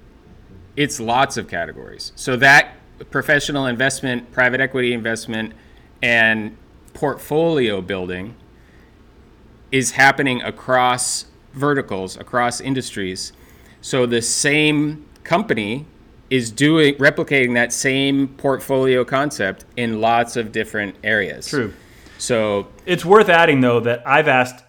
[0.76, 2.14] It's lots of categories.
[2.16, 5.54] So that professional investment, private equity investment,
[6.02, 6.58] and
[6.94, 8.36] portfolio building
[9.72, 13.34] is happening across verticals, across industries.
[13.82, 15.86] So the same company
[16.30, 21.48] is doing replicating that same portfolio concept in lots of different areas.
[21.48, 21.74] True.
[22.18, 24.64] So it's worth adding though that I've asked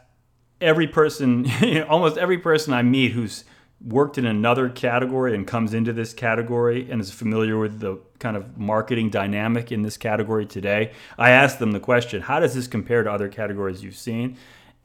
[0.60, 1.46] every person,
[1.88, 3.44] almost every person I meet who's
[3.82, 8.36] worked in another category and comes into this category and is familiar with the kind
[8.36, 12.66] of marketing dynamic in this category today, I ask them the question, how does this
[12.66, 14.36] compare to other categories you've seen?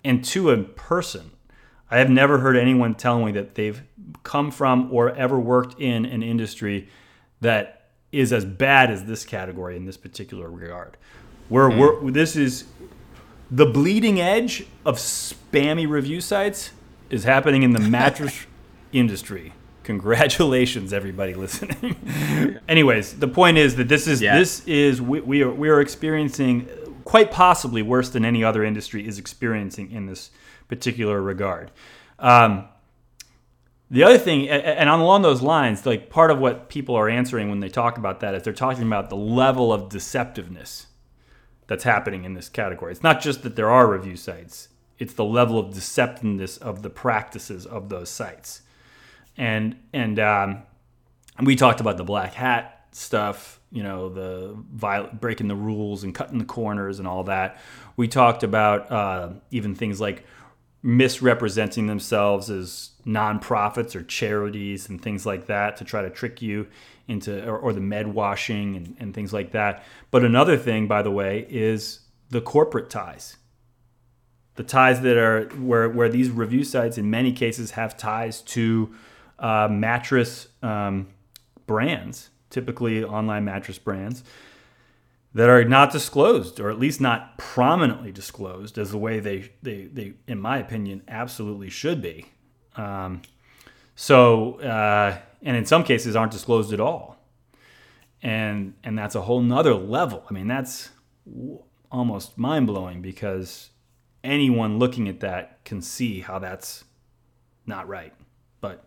[0.03, 1.31] And to a person,
[1.91, 3.83] I have never heard anyone tell me that they've
[4.23, 6.89] come from or ever worked in an industry
[7.41, 10.95] that is as bad as this category in this particular regard.
[11.49, 11.77] Where mm.
[11.77, 12.65] we're, this is
[13.51, 16.71] the bleeding edge of spammy review sites
[17.09, 18.45] is happening in the mattress
[18.91, 19.53] industry.
[19.85, 21.95] Congratulations, everybody listening.
[22.67, 24.37] Anyways, the point is that this is yeah.
[24.37, 26.67] this is we, we are we are experiencing
[27.03, 30.31] quite possibly worse than any other industry is experiencing in this
[30.67, 31.69] particular regard.
[32.17, 32.67] Um,
[33.91, 37.59] the other thing, and along those lines, like part of what people are answering when
[37.59, 40.87] they talk about that is they're talking about the level of deceptiveness
[41.67, 42.91] that's happening in this category.
[42.91, 46.89] It's not just that there are review sites; it's the level of deceptiveness of the
[46.89, 48.63] practices of those sites
[49.37, 50.63] and and um,
[51.41, 56.15] we talked about the black hat stuff you know the viol- breaking the rules and
[56.15, 57.59] cutting the corners and all that.
[57.97, 60.23] We talked about uh, even things like
[60.81, 66.67] misrepresenting themselves as nonprofits or charities and things like that to try to trick you
[67.07, 69.83] into or, or the med washing and, and things like that.
[70.09, 73.37] But another thing by the way is the corporate ties.
[74.55, 78.95] The ties that are where where these review sites in many cases have ties to
[79.39, 81.07] uh, mattress um,
[81.67, 84.23] brands, typically online mattress brands,
[85.33, 89.83] that are not disclosed, or at least not prominently disclosed, as the way they, they,
[89.83, 92.25] they in my opinion, absolutely should be.
[92.77, 93.21] Um,
[93.95, 97.17] so, uh, and in some cases, aren't disclosed at all.
[98.21, 100.23] And and that's a whole nother level.
[100.29, 100.89] I mean, that's
[101.91, 103.69] almost mind blowing because
[104.23, 106.85] anyone looking at that can see how that's
[107.65, 108.13] not right.
[108.61, 108.85] But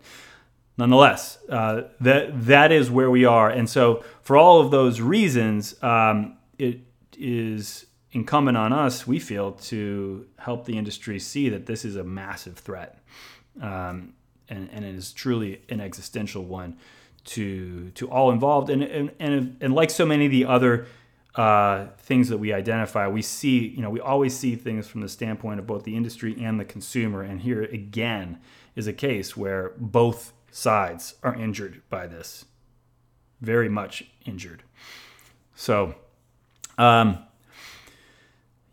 [0.78, 3.50] nonetheless, uh, that that is where we are.
[3.50, 6.80] And so, for all of those reasons, um, it
[7.18, 12.04] is incumbent on us, we feel, to help the industry see that this is a
[12.04, 12.98] massive threat,
[13.60, 14.14] um,
[14.48, 16.78] and, and it is truly an existential one
[17.24, 18.70] to to all involved.
[18.70, 20.86] And and and, and like so many of the other
[21.34, 25.08] uh, things that we identify, we see, you know, we always see things from the
[25.08, 27.22] standpoint of both the industry and the consumer.
[27.22, 28.40] And here again
[28.74, 32.44] is a case where both sides are injured by this,
[33.40, 34.62] very much injured.
[35.54, 35.94] So,
[36.76, 37.24] um,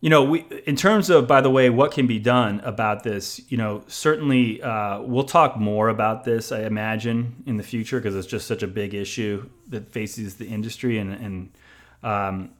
[0.01, 3.41] you know, we in terms of, by the way, what can be done about this.
[3.49, 6.51] You know, certainly uh, we'll talk more about this.
[6.51, 10.45] I imagine in the future because it's just such a big issue that faces the
[10.45, 11.57] industry, and and
[12.03, 12.51] um,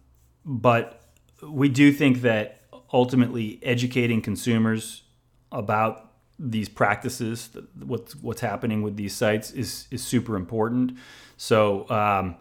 [0.43, 1.01] but
[1.43, 2.61] we do think that
[2.91, 5.03] ultimately educating consumers
[5.51, 6.04] about
[6.37, 7.49] these practices,
[7.85, 10.97] what's what's happening with these sites is is super important.
[11.37, 12.35] So um,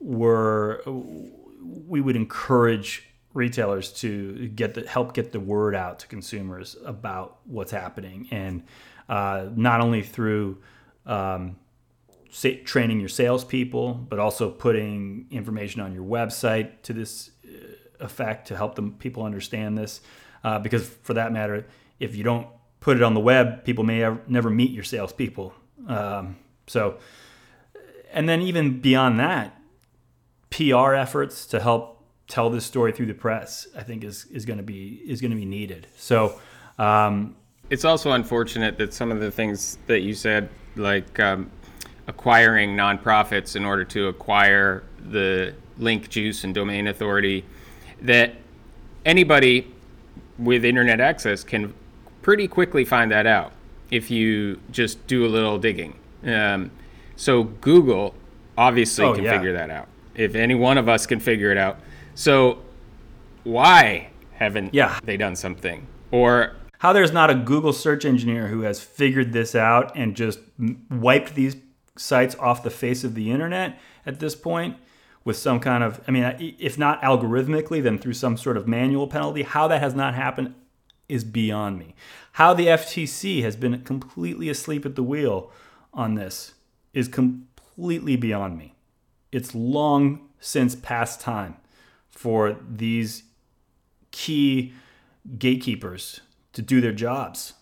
[0.00, 3.04] we're we would encourage
[3.34, 8.64] retailers to get the help get the word out to consumers about what's happening, and
[9.08, 10.58] uh, not only through
[11.06, 11.56] um,
[12.32, 18.48] say, training your salespeople, but also putting information on your website to this uh, effect
[18.48, 20.00] to help them people understand this.
[20.42, 21.66] Uh, because for that matter,
[22.00, 22.48] if you don't
[22.82, 25.54] put it on the web, people may ever, never meet your salespeople.
[25.86, 26.98] Um, so,
[28.12, 29.56] and then even beyond that,
[30.50, 34.58] PR efforts to help tell this story through the press, I think is is going
[34.58, 35.86] to be is going to be needed.
[35.96, 36.38] So,
[36.78, 37.36] um,
[37.70, 41.50] it's also unfortunate that some of the things that you said, like um,
[42.08, 47.44] acquiring nonprofits in order to acquire the link juice and domain authority,
[48.02, 48.34] that
[49.04, 49.72] anybody
[50.38, 51.72] with internet access can
[52.22, 53.52] pretty quickly find that out
[53.90, 55.98] if you just do a little digging.
[56.24, 56.70] Um,
[57.16, 58.14] so Google
[58.56, 59.32] obviously oh, can yeah.
[59.32, 59.88] figure that out.
[60.14, 61.78] If any one of us can figure it out,
[62.14, 62.58] so
[63.44, 64.98] why haven't yeah.
[65.04, 65.86] they done something?
[66.10, 70.40] Or how there's not a Google search engineer who has figured this out and just
[70.90, 71.56] wiped these
[71.96, 74.76] sites off the face of the internet at this point
[75.24, 79.06] with some kind of, I mean, if not algorithmically, then through some sort of manual
[79.06, 79.42] penalty.
[79.42, 80.54] How that has not happened
[81.12, 81.94] is beyond me.
[82.32, 85.50] How the FTC has been completely asleep at the wheel
[85.92, 86.54] on this
[86.94, 88.74] is completely beyond me.
[89.30, 91.56] It's long since past time
[92.10, 93.24] for these
[94.10, 94.72] key
[95.38, 96.22] gatekeepers
[96.54, 97.52] to do their jobs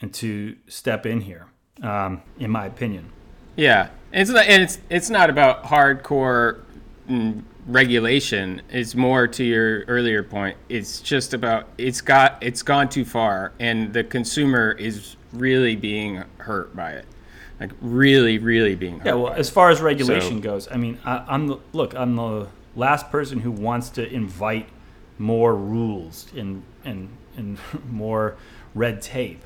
[0.00, 1.46] and to step in here,
[1.82, 3.12] um, in my opinion.
[3.56, 6.62] Yeah, it's not, and it's it's not about hardcore
[7.08, 8.62] mm, regulation.
[8.70, 10.56] It's more to your earlier point.
[10.68, 16.24] It's just about it's got it's gone too far, and the consumer is really being
[16.38, 17.06] hurt by it.
[17.60, 19.06] Like really, really being hurt.
[19.06, 19.14] Yeah.
[19.14, 21.94] Well, as far as regulation so, goes, I mean, I, I'm the look.
[21.94, 24.68] I'm the last person who wants to invite
[25.18, 27.58] more rules and and and
[27.88, 28.36] more
[28.74, 29.42] red tape.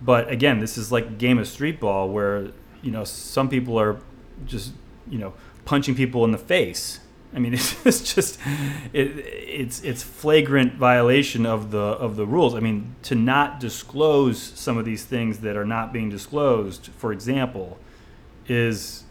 [0.00, 2.48] But again, this is like a game of street ball where
[2.82, 4.00] you know some people are
[4.46, 4.72] just
[5.08, 5.34] you know
[5.64, 7.00] punching people in the face.
[7.34, 7.54] I mean,
[7.84, 8.38] it's just
[8.92, 12.54] it, it's it's flagrant violation of the of the rules.
[12.54, 17.12] I mean, to not disclose some of these things that are not being disclosed, for
[17.12, 17.78] example,
[18.48, 19.04] is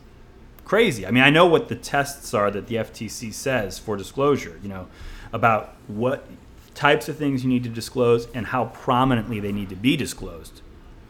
[0.65, 1.05] crazy.
[1.05, 4.69] I mean, I know what the tests are that the FTC says for disclosure, you
[4.69, 4.87] know,
[5.33, 6.25] about what
[6.73, 10.61] types of things you need to disclose and how prominently they need to be disclosed.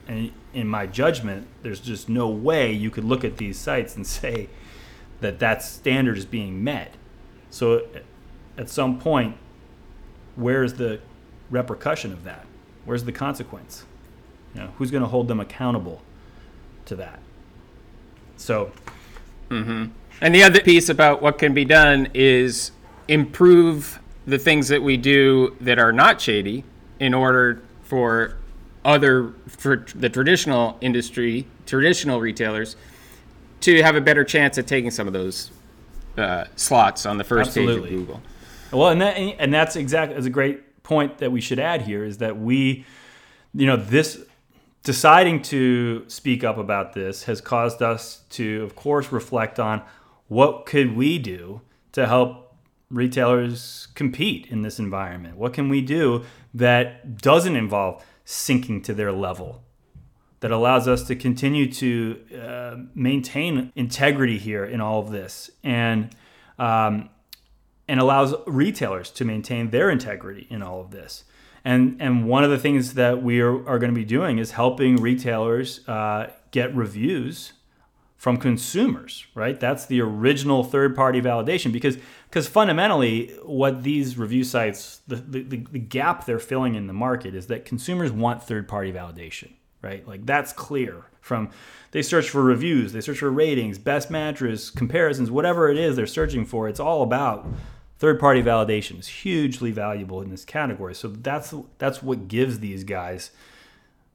[0.07, 4.05] And in my judgment, there's just no way you could look at these sites and
[4.22, 4.49] say
[5.20, 6.95] that that standard is being met.
[7.52, 7.86] So
[8.58, 9.38] at some point,
[10.36, 10.99] where's the
[11.52, 12.45] repercussion of that?
[12.86, 13.86] Where's the consequence?
[14.56, 16.02] You know, who's going to hold them accountable
[16.86, 17.20] to that?
[18.38, 18.72] So
[19.52, 19.86] Mm-hmm.
[20.22, 22.72] And the other piece about what can be done is
[23.08, 26.64] improve the things that we do that are not shady
[26.99, 28.38] in order for
[28.86, 32.76] other for the traditional industry, traditional retailers,
[33.60, 35.52] to have a better chance at taking some of those
[36.18, 37.89] uh, slots on the first Absolutely.
[37.89, 38.22] page of Google.
[38.72, 42.03] Well, and that and that's exactly as a great point that we should add here
[42.03, 42.86] is that we,
[43.53, 44.24] you know, this
[44.84, 49.82] deciding to speak up about this has caused us to, of course, reflect on
[50.28, 52.55] what could we do to help
[52.89, 55.38] retailers compete in this environment?
[55.38, 59.64] What can we do that doesn't involve sinking to their level?
[60.41, 66.15] That allows us to continue to uh, maintain integrity here in all of this, and
[66.57, 67.09] um,
[67.87, 71.25] and allows retailers to maintain their integrity in all of this.
[71.63, 74.51] And and one of the things that we are, are going to be doing is
[74.51, 77.53] helping retailers uh, get reviews
[78.21, 79.59] from consumers, right?
[79.59, 81.97] That's the original third party validation because
[82.29, 87.33] because fundamentally what these review sites the, the, the gap they're filling in the market
[87.33, 90.07] is that consumers want third party validation, right?
[90.07, 91.49] Like that's clear from
[91.91, 96.07] they search for reviews, they search for ratings, best mattress, comparisons, whatever it is they're
[96.07, 97.47] searching for, it's all about
[98.01, 100.95] third party validation is hugely valuable in this category.
[100.95, 103.32] So that's that's what gives these guys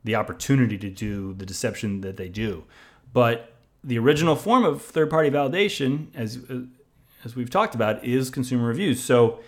[0.02, 2.64] the opportunity to do the deception that they do.
[3.12, 3.52] But
[3.84, 6.38] the original form of third party validation, as
[7.24, 9.02] as we've talked about, is consumer reviews.
[9.02, 9.38] So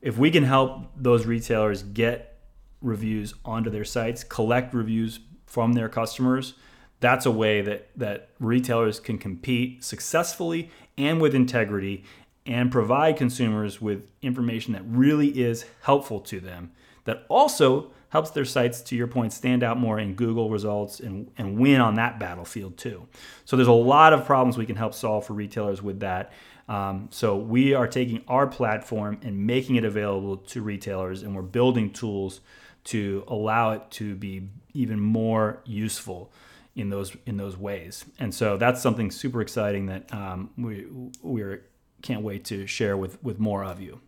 [0.00, 2.38] if we can help those retailers get
[2.80, 5.18] reviews onto their sites, collect reviews
[5.50, 6.54] from their customers,
[7.00, 12.04] that's a way that that retailers can compete successfully and with integrity
[12.46, 16.70] and provide consumers with information that really is helpful to them
[17.04, 21.30] that also helps their sites, to your point, stand out more in Google results and,
[21.38, 23.06] and win on that battlefield too.
[23.44, 26.32] So there's a lot of problems we can help solve for retailers with that.
[26.68, 31.42] Um, so we are taking our platform and making it available to retailers, and we're
[31.42, 32.40] building tools
[32.84, 36.32] to allow it to be even more useful
[36.76, 38.04] in those in those ways.
[38.18, 40.86] And so that's something super exciting that um, we
[41.22, 41.58] we
[42.02, 44.00] can't wait to share with with more of you.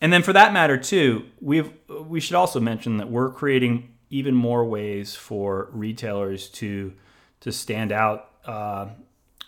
[0.00, 4.34] And then for that matter too, we've we should also mention that we're creating even
[4.34, 6.92] more ways for retailers to
[7.40, 8.88] to stand out uh,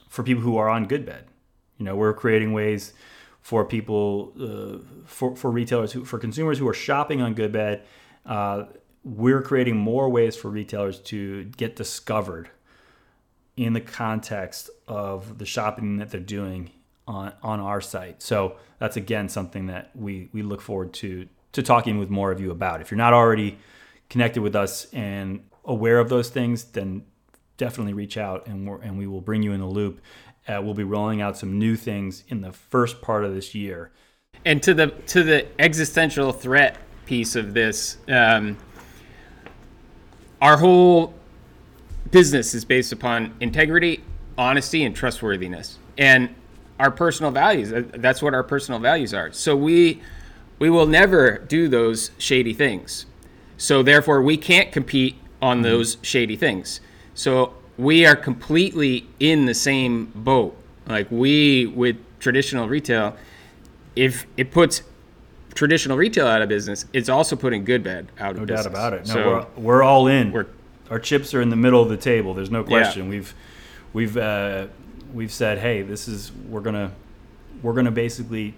[0.09, 1.24] for people who are on Goodbed.
[1.78, 2.93] You know, we're creating ways
[3.41, 7.82] for people uh, for for retailers who for consumers who are shopping on Goodbed.
[8.31, 8.66] Uh,
[9.03, 12.49] we're creating more ways for retailers to get discovered
[13.57, 16.70] in the context of the shopping that they're doing
[17.07, 18.22] on on our site.
[18.22, 22.41] So that's again something that we we look forward to to talking with more of
[22.41, 22.81] you about.
[22.81, 23.59] If you're not already
[24.09, 27.05] connected with us and aware of those things, then
[27.57, 30.01] definitely reach out and we and we will bring you in the loop.
[30.47, 33.91] Uh, we'll be rolling out some new things in the first part of this year.
[34.45, 36.78] And to the to the existential threat
[37.11, 38.57] piece of this, um,
[40.41, 41.13] our whole
[42.13, 44.01] business is based upon integrity,
[44.39, 45.81] honesty, and trustworthiness.
[45.99, 46.33] And
[46.79, 47.73] our personal values.
[47.97, 49.33] That's what our personal values are.
[49.33, 50.01] So we
[50.61, 53.07] we will never do those shady things.
[53.57, 55.65] So therefore, we can't compete on mm-hmm.
[55.65, 56.81] those shady things.
[57.15, 60.57] So we are completely in the same boat.
[60.87, 63.17] Like we with traditional retail,
[63.97, 64.83] if it puts
[65.55, 68.49] traditional retail out of business, it's also putting good, Goodbed out of business.
[68.49, 69.07] No doubt about it.
[69.09, 70.33] No, so we're, we're all in.
[70.33, 70.47] We're,
[70.91, 72.35] Our chips are in the middle of the table.
[72.35, 73.05] There's no question.
[73.05, 73.11] Yeah.
[73.11, 73.35] We've
[73.93, 74.67] we've uh,
[75.13, 76.93] we've said, hey, this is we're gonna
[77.63, 78.55] we're gonna basically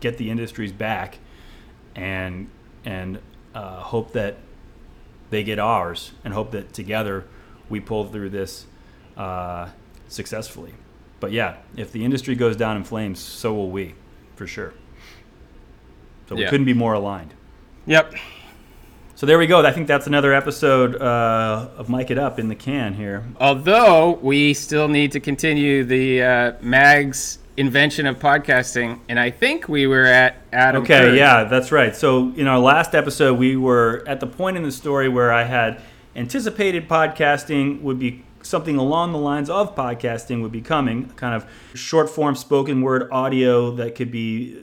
[0.00, 1.18] get the industries back,
[1.94, 2.48] and
[2.84, 3.18] and
[3.54, 4.36] uh, hope that
[5.30, 7.24] they get ours, and hope that together
[7.68, 8.66] we pull through this
[9.16, 9.68] uh,
[10.08, 10.72] successfully.
[11.20, 13.94] But yeah, if the industry goes down in flames, so will we,
[14.36, 14.72] for sure.
[16.28, 16.50] So we yeah.
[16.50, 17.32] couldn't be more aligned.
[17.86, 18.14] Yep.
[19.14, 19.64] So there we go.
[19.64, 23.24] I think that's another episode uh, of Mike It Up in the can here.
[23.40, 29.68] Although we still need to continue the uh, Mag's invention of podcasting, and I think
[29.68, 30.82] we were at Adam.
[30.82, 31.96] Okay, yeah, that's right.
[31.96, 35.44] So in our last episode, we were at the point in the story where I
[35.44, 35.82] had
[36.14, 41.44] anticipated podcasting would be something along the lines of podcasting would be coming, kind of
[41.74, 44.56] short form spoken word audio that could be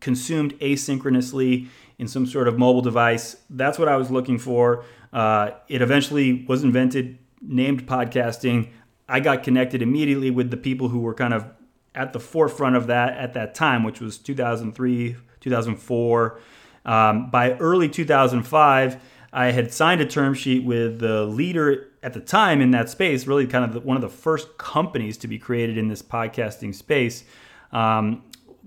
[0.00, 3.36] consumed asynchronously in some sort of mobile device.
[3.50, 4.84] That's what I was looking for.
[5.12, 8.70] Uh, it eventually was invented, named podcasting.
[9.08, 11.46] I got connected immediately with the people who were kind of
[11.94, 16.40] at the forefront of that at that time, which was 2003, 2004.
[16.84, 22.20] Um, by early 2005, I had signed a term sheet with the leader at the
[22.20, 25.38] time in that space, really kind of the, one of the first companies to be
[25.38, 27.24] created in this podcasting space.
[27.72, 28.22] Um,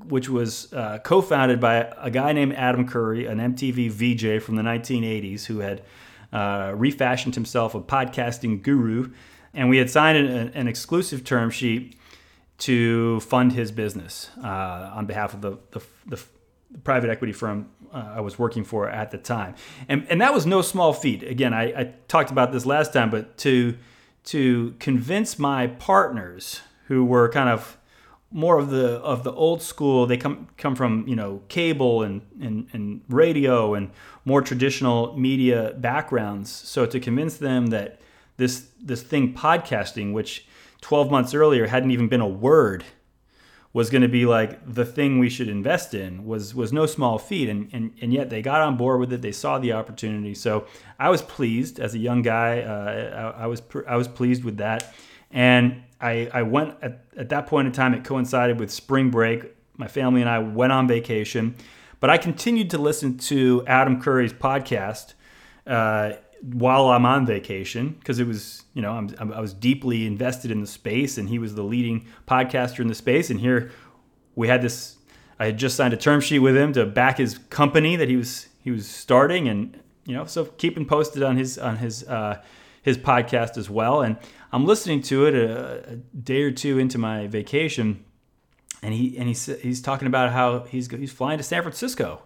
[0.07, 4.63] which was uh, co-founded by a guy named Adam Curry, an MTV VJ from the
[4.63, 5.81] 1980s, who had
[6.31, 9.11] uh, refashioned himself a podcasting guru,
[9.53, 11.95] and we had signed an, an exclusive term sheet
[12.59, 16.23] to fund his business uh, on behalf of the, the, the,
[16.83, 19.53] private equity firm uh, I was working for at the time,
[19.87, 21.21] and and that was no small feat.
[21.21, 23.77] Again, I, I talked about this last time, but to
[24.25, 27.77] to convince my partners who were kind of
[28.33, 30.05] more of the of the old school.
[30.05, 33.91] They come come from you know cable and, and and radio and
[34.25, 36.49] more traditional media backgrounds.
[36.51, 38.01] So to convince them that
[38.37, 40.47] this this thing podcasting, which
[40.81, 42.83] 12 months earlier hadn't even been a word,
[43.71, 47.19] was going to be like the thing we should invest in was was no small
[47.19, 47.49] feat.
[47.49, 49.21] And, and and yet they got on board with it.
[49.21, 50.33] They saw the opportunity.
[50.33, 50.65] So
[50.99, 52.61] I was pleased as a young guy.
[52.61, 54.91] Uh, I, I was I was pleased with that.
[55.29, 59.55] And I, I went at, at that point in time, it coincided with spring break.
[59.77, 61.55] My family and I went on vacation,
[61.99, 65.13] but I continued to listen to Adam Curry's podcast
[65.65, 70.51] uh, while I'm on vacation because it was, you know, I'm, I was deeply invested
[70.51, 73.29] in the space and he was the leading podcaster in the space.
[73.29, 73.71] And here
[74.35, 74.97] we had this,
[75.39, 78.17] I had just signed a term sheet with him to back his company that he
[78.17, 82.41] was, he was starting and, you know, so keeping posted on his, on his, uh,
[82.83, 84.01] his podcast as well.
[84.01, 84.17] And
[84.51, 88.05] I'm listening to it a, a day or two into my vacation,
[88.83, 92.21] and he and he's he's talking about how he's he's flying to San Francisco,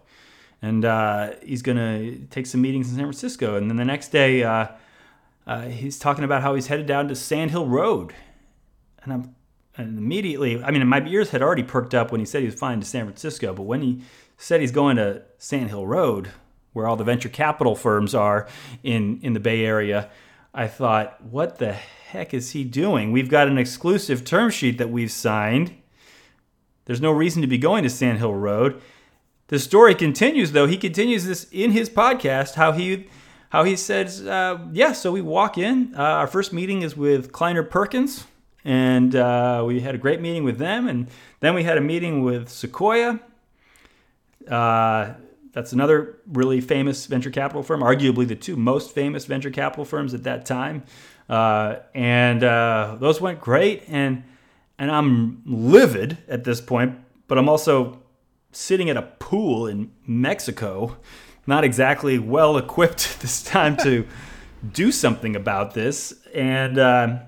[0.60, 4.42] and uh, he's gonna take some meetings in San Francisco, and then the next day.
[4.42, 4.66] Uh,
[5.46, 8.12] uh, he's talking about how he's headed down to Sand Hill Road,
[9.02, 9.34] and I'm
[9.78, 12.56] and immediately, I mean, my ears had already perked up when he said he was
[12.56, 14.02] flying to San Francisco, but when he
[14.36, 16.32] said he's going to Sand Hill Road,
[16.72, 18.48] where all the venture capital firms are
[18.82, 20.10] in in the Bay Area.
[20.58, 23.12] I thought, what the heck is he doing?
[23.12, 25.72] We've got an exclusive term sheet that we've signed.
[26.86, 28.82] There's no reason to be going to Sand Hill Road.
[29.46, 30.66] The story continues, though.
[30.66, 32.54] He continues this in his podcast.
[32.54, 33.06] How he
[33.50, 34.94] how he says, uh, yeah.
[34.94, 35.94] So we walk in.
[35.96, 38.26] Uh, our first meeting is with Kleiner Perkins,
[38.64, 40.88] and uh, we had a great meeting with them.
[40.88, 41.06] And
[41.38, 43.20] then we had a meeting with Sequoia.
[45.58, 50.14] That's another really famous venture capital firm, arguably the two most famous venture capital firms
[50.14, 50.84] at that time.
[51.28, 53.82] Uh, and uh, those went great.
[53.88, 54.22] And
[54.78, 56.96] and I'm livid at this point,
[57.26, 58.00] but I'm also
[58.52, 60.96] sitting at a pool in Mexico,
[61.44, 64.06] not exactly well equipped this time to
[64.72, 66.14] do something about this.
[66.36, 67.18] And uh,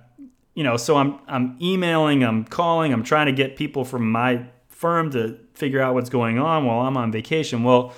[0.55, 4.47] you know, so I'm I'm emailing, I'm calling, I'm trying to get people from my
[4.69, 7.65] firm to figure out what's going on while I'm on vacation.
[7.65, 7.93] Well,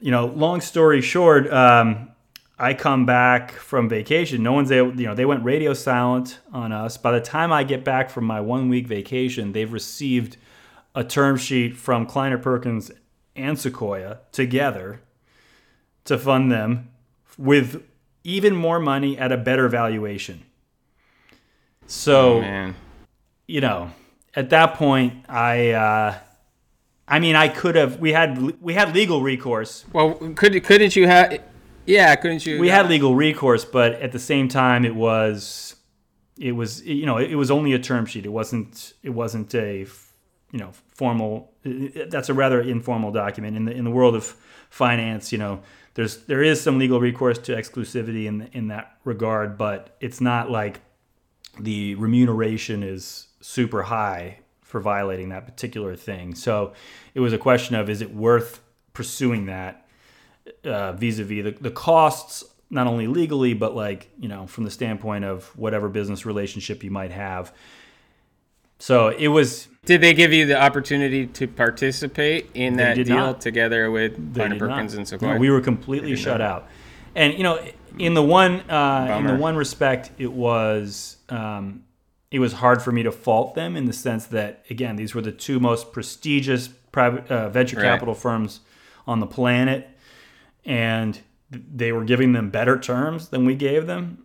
[0.00, 2.10] you know, long story short, um,
[2.58, 4.42] I come back from vacation.
[4.42, 6.96] No one's able, you know, they went radio silent on us.
[6.96, 10.36] By the time I get back from my one week vacation, they've received
[10.94, 12.92] a term sheet from Kleiner Perkins
[13.34, 15.00] and Sequoia together
[16.04, 16.90] to fund them
[17.36, 17.82] with
[18.22, 20.42] even more money at a better valuation.
[21.86, 22.72] So, Oh,
[23.46, 23.90] you know,
[24.34, 26.18] at that point, I, uh,
[27.06, 27.98] I mean, I could have.
[27.98, 29.84] We had we had legal recourse.
[29.92, 31.40] Well, could couldn't you have?
[31.86, 32.58] Yeah, couldn't you?
[32.58, 35.76] We had legal recourse, but at the same time, it was,
[36.38, 38.24] it was, you know, it was only a term sheet.
[38.24, 38.94] It wasn't.
[39.02, 39.86] It wasn't a,
[40.50, 41.52] you know, formal.
[41.64, 44.34] That's a rather informal document in the in the world of
[44.70, 45.30] finance.
[45.30, 45.60] You know,
[45.92, 50.50] there's there is some legal recourse to exclusivity in in that regard, but it's not
[50.50, 50.80] like
[51.60, 54.38] the remuneration is super high
[54.74, 56.34] for violating that particular thing.
[56.34, 56.72] So
[57.14, 58.60] it was a question of is it worth
[58.92, 59.86] pursuing that
[60.64, 65.24] uh, vis-a-vis the, the costs, not only legally but like you know from the standpoint
[65.24, 67.54] of whatever business relationship you might have.
[68.80, 69.68] So it was.
[69.84, 73.40] Did they give you the opportunity to participate in that deal not.
[73.40, 74.70] together with Kleiner did not.
[74.70, 75.38] Perkins and No, Sequoia?
[75.38, 76.66] we were completely shut out.
[77.14, 77.64] And you know,
[77.96, 81.84] in the one uh, in the one respect, it was um,
[82.34, 85.22] it was hard for me to fault them in the sense that again, these were
[85.22, 87.84] the two most prestigious private uh, venture Right.
[87.84, 88.60] capital firms
[89.06, 89.80] on the planet,
[90.64, 91.20] and
[91.50, 94.24] they were giving them better terms than we gave them.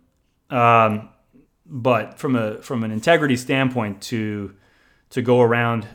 [0.50, 1.08] Um,
[1.66, 4.54] but from a from an integrity standpoint, to
[5.10, 5.86] to go around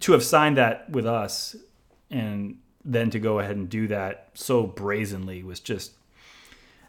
[0.00, 1.54] to have signed that with us
[2.10, 5.92] and then to go ahead and do that so brazenly was just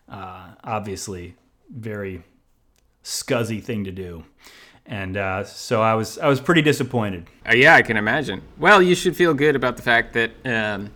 [0.09, 1.35] uh, obviously
[1.69, 2.23] very
[3.07, 4.23] scuzzy thing to do
[4.85, 7.25] and uh, so I was I was pretty disappointed.
[7.45, 8.41] Uh, yeah, I can imagine.
[8.57, 10.91] Well, you should feel good about the fact that um,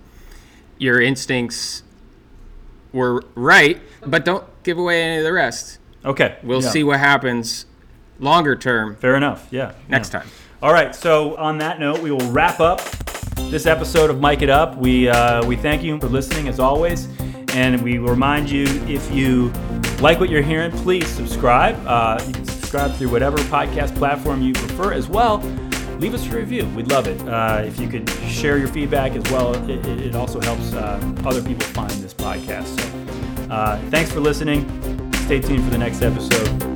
[0.77, 1.83] your instincts
[2.93, 5.79] were right, but don't give away any of the rest.
[6.05, 6.69] Okay, We'll yeah.
[6.69, 7.65] see what happens
[8.19, 9.47] longer term Fair enough.
[9.51, 9.73] Yeah.
[9.87, 10.21] next yeah.
[10.21, 10.29] time.
[10.63, 10.95] All right.
[10.95, 12.79] So on that note, we will wrap up
[13.49, 14.77] this episode of Mike It Up.
[14.77, 17.07] We uh, we thank you for listening as always,
[17.53, 19.51] and we remind you if you
[19.99, 21.75] like what you're hearing, please subscribe.
[21.85, 25.37] Uh, you can subscribe through whatever podcast platform you prefer as well.
[25.99, 26.65] Leave us a review.
[26.69, 27.21] We'd love it.
[27.27, 31.43] Uh, if you could share your feedback as well, it, it also helps uh, other
[31.43, 32.79] people find this podcast.
[32.79, 34.65] So uh, thanks for listening.
[35.25, 36.71] Stay tuned for the next episode.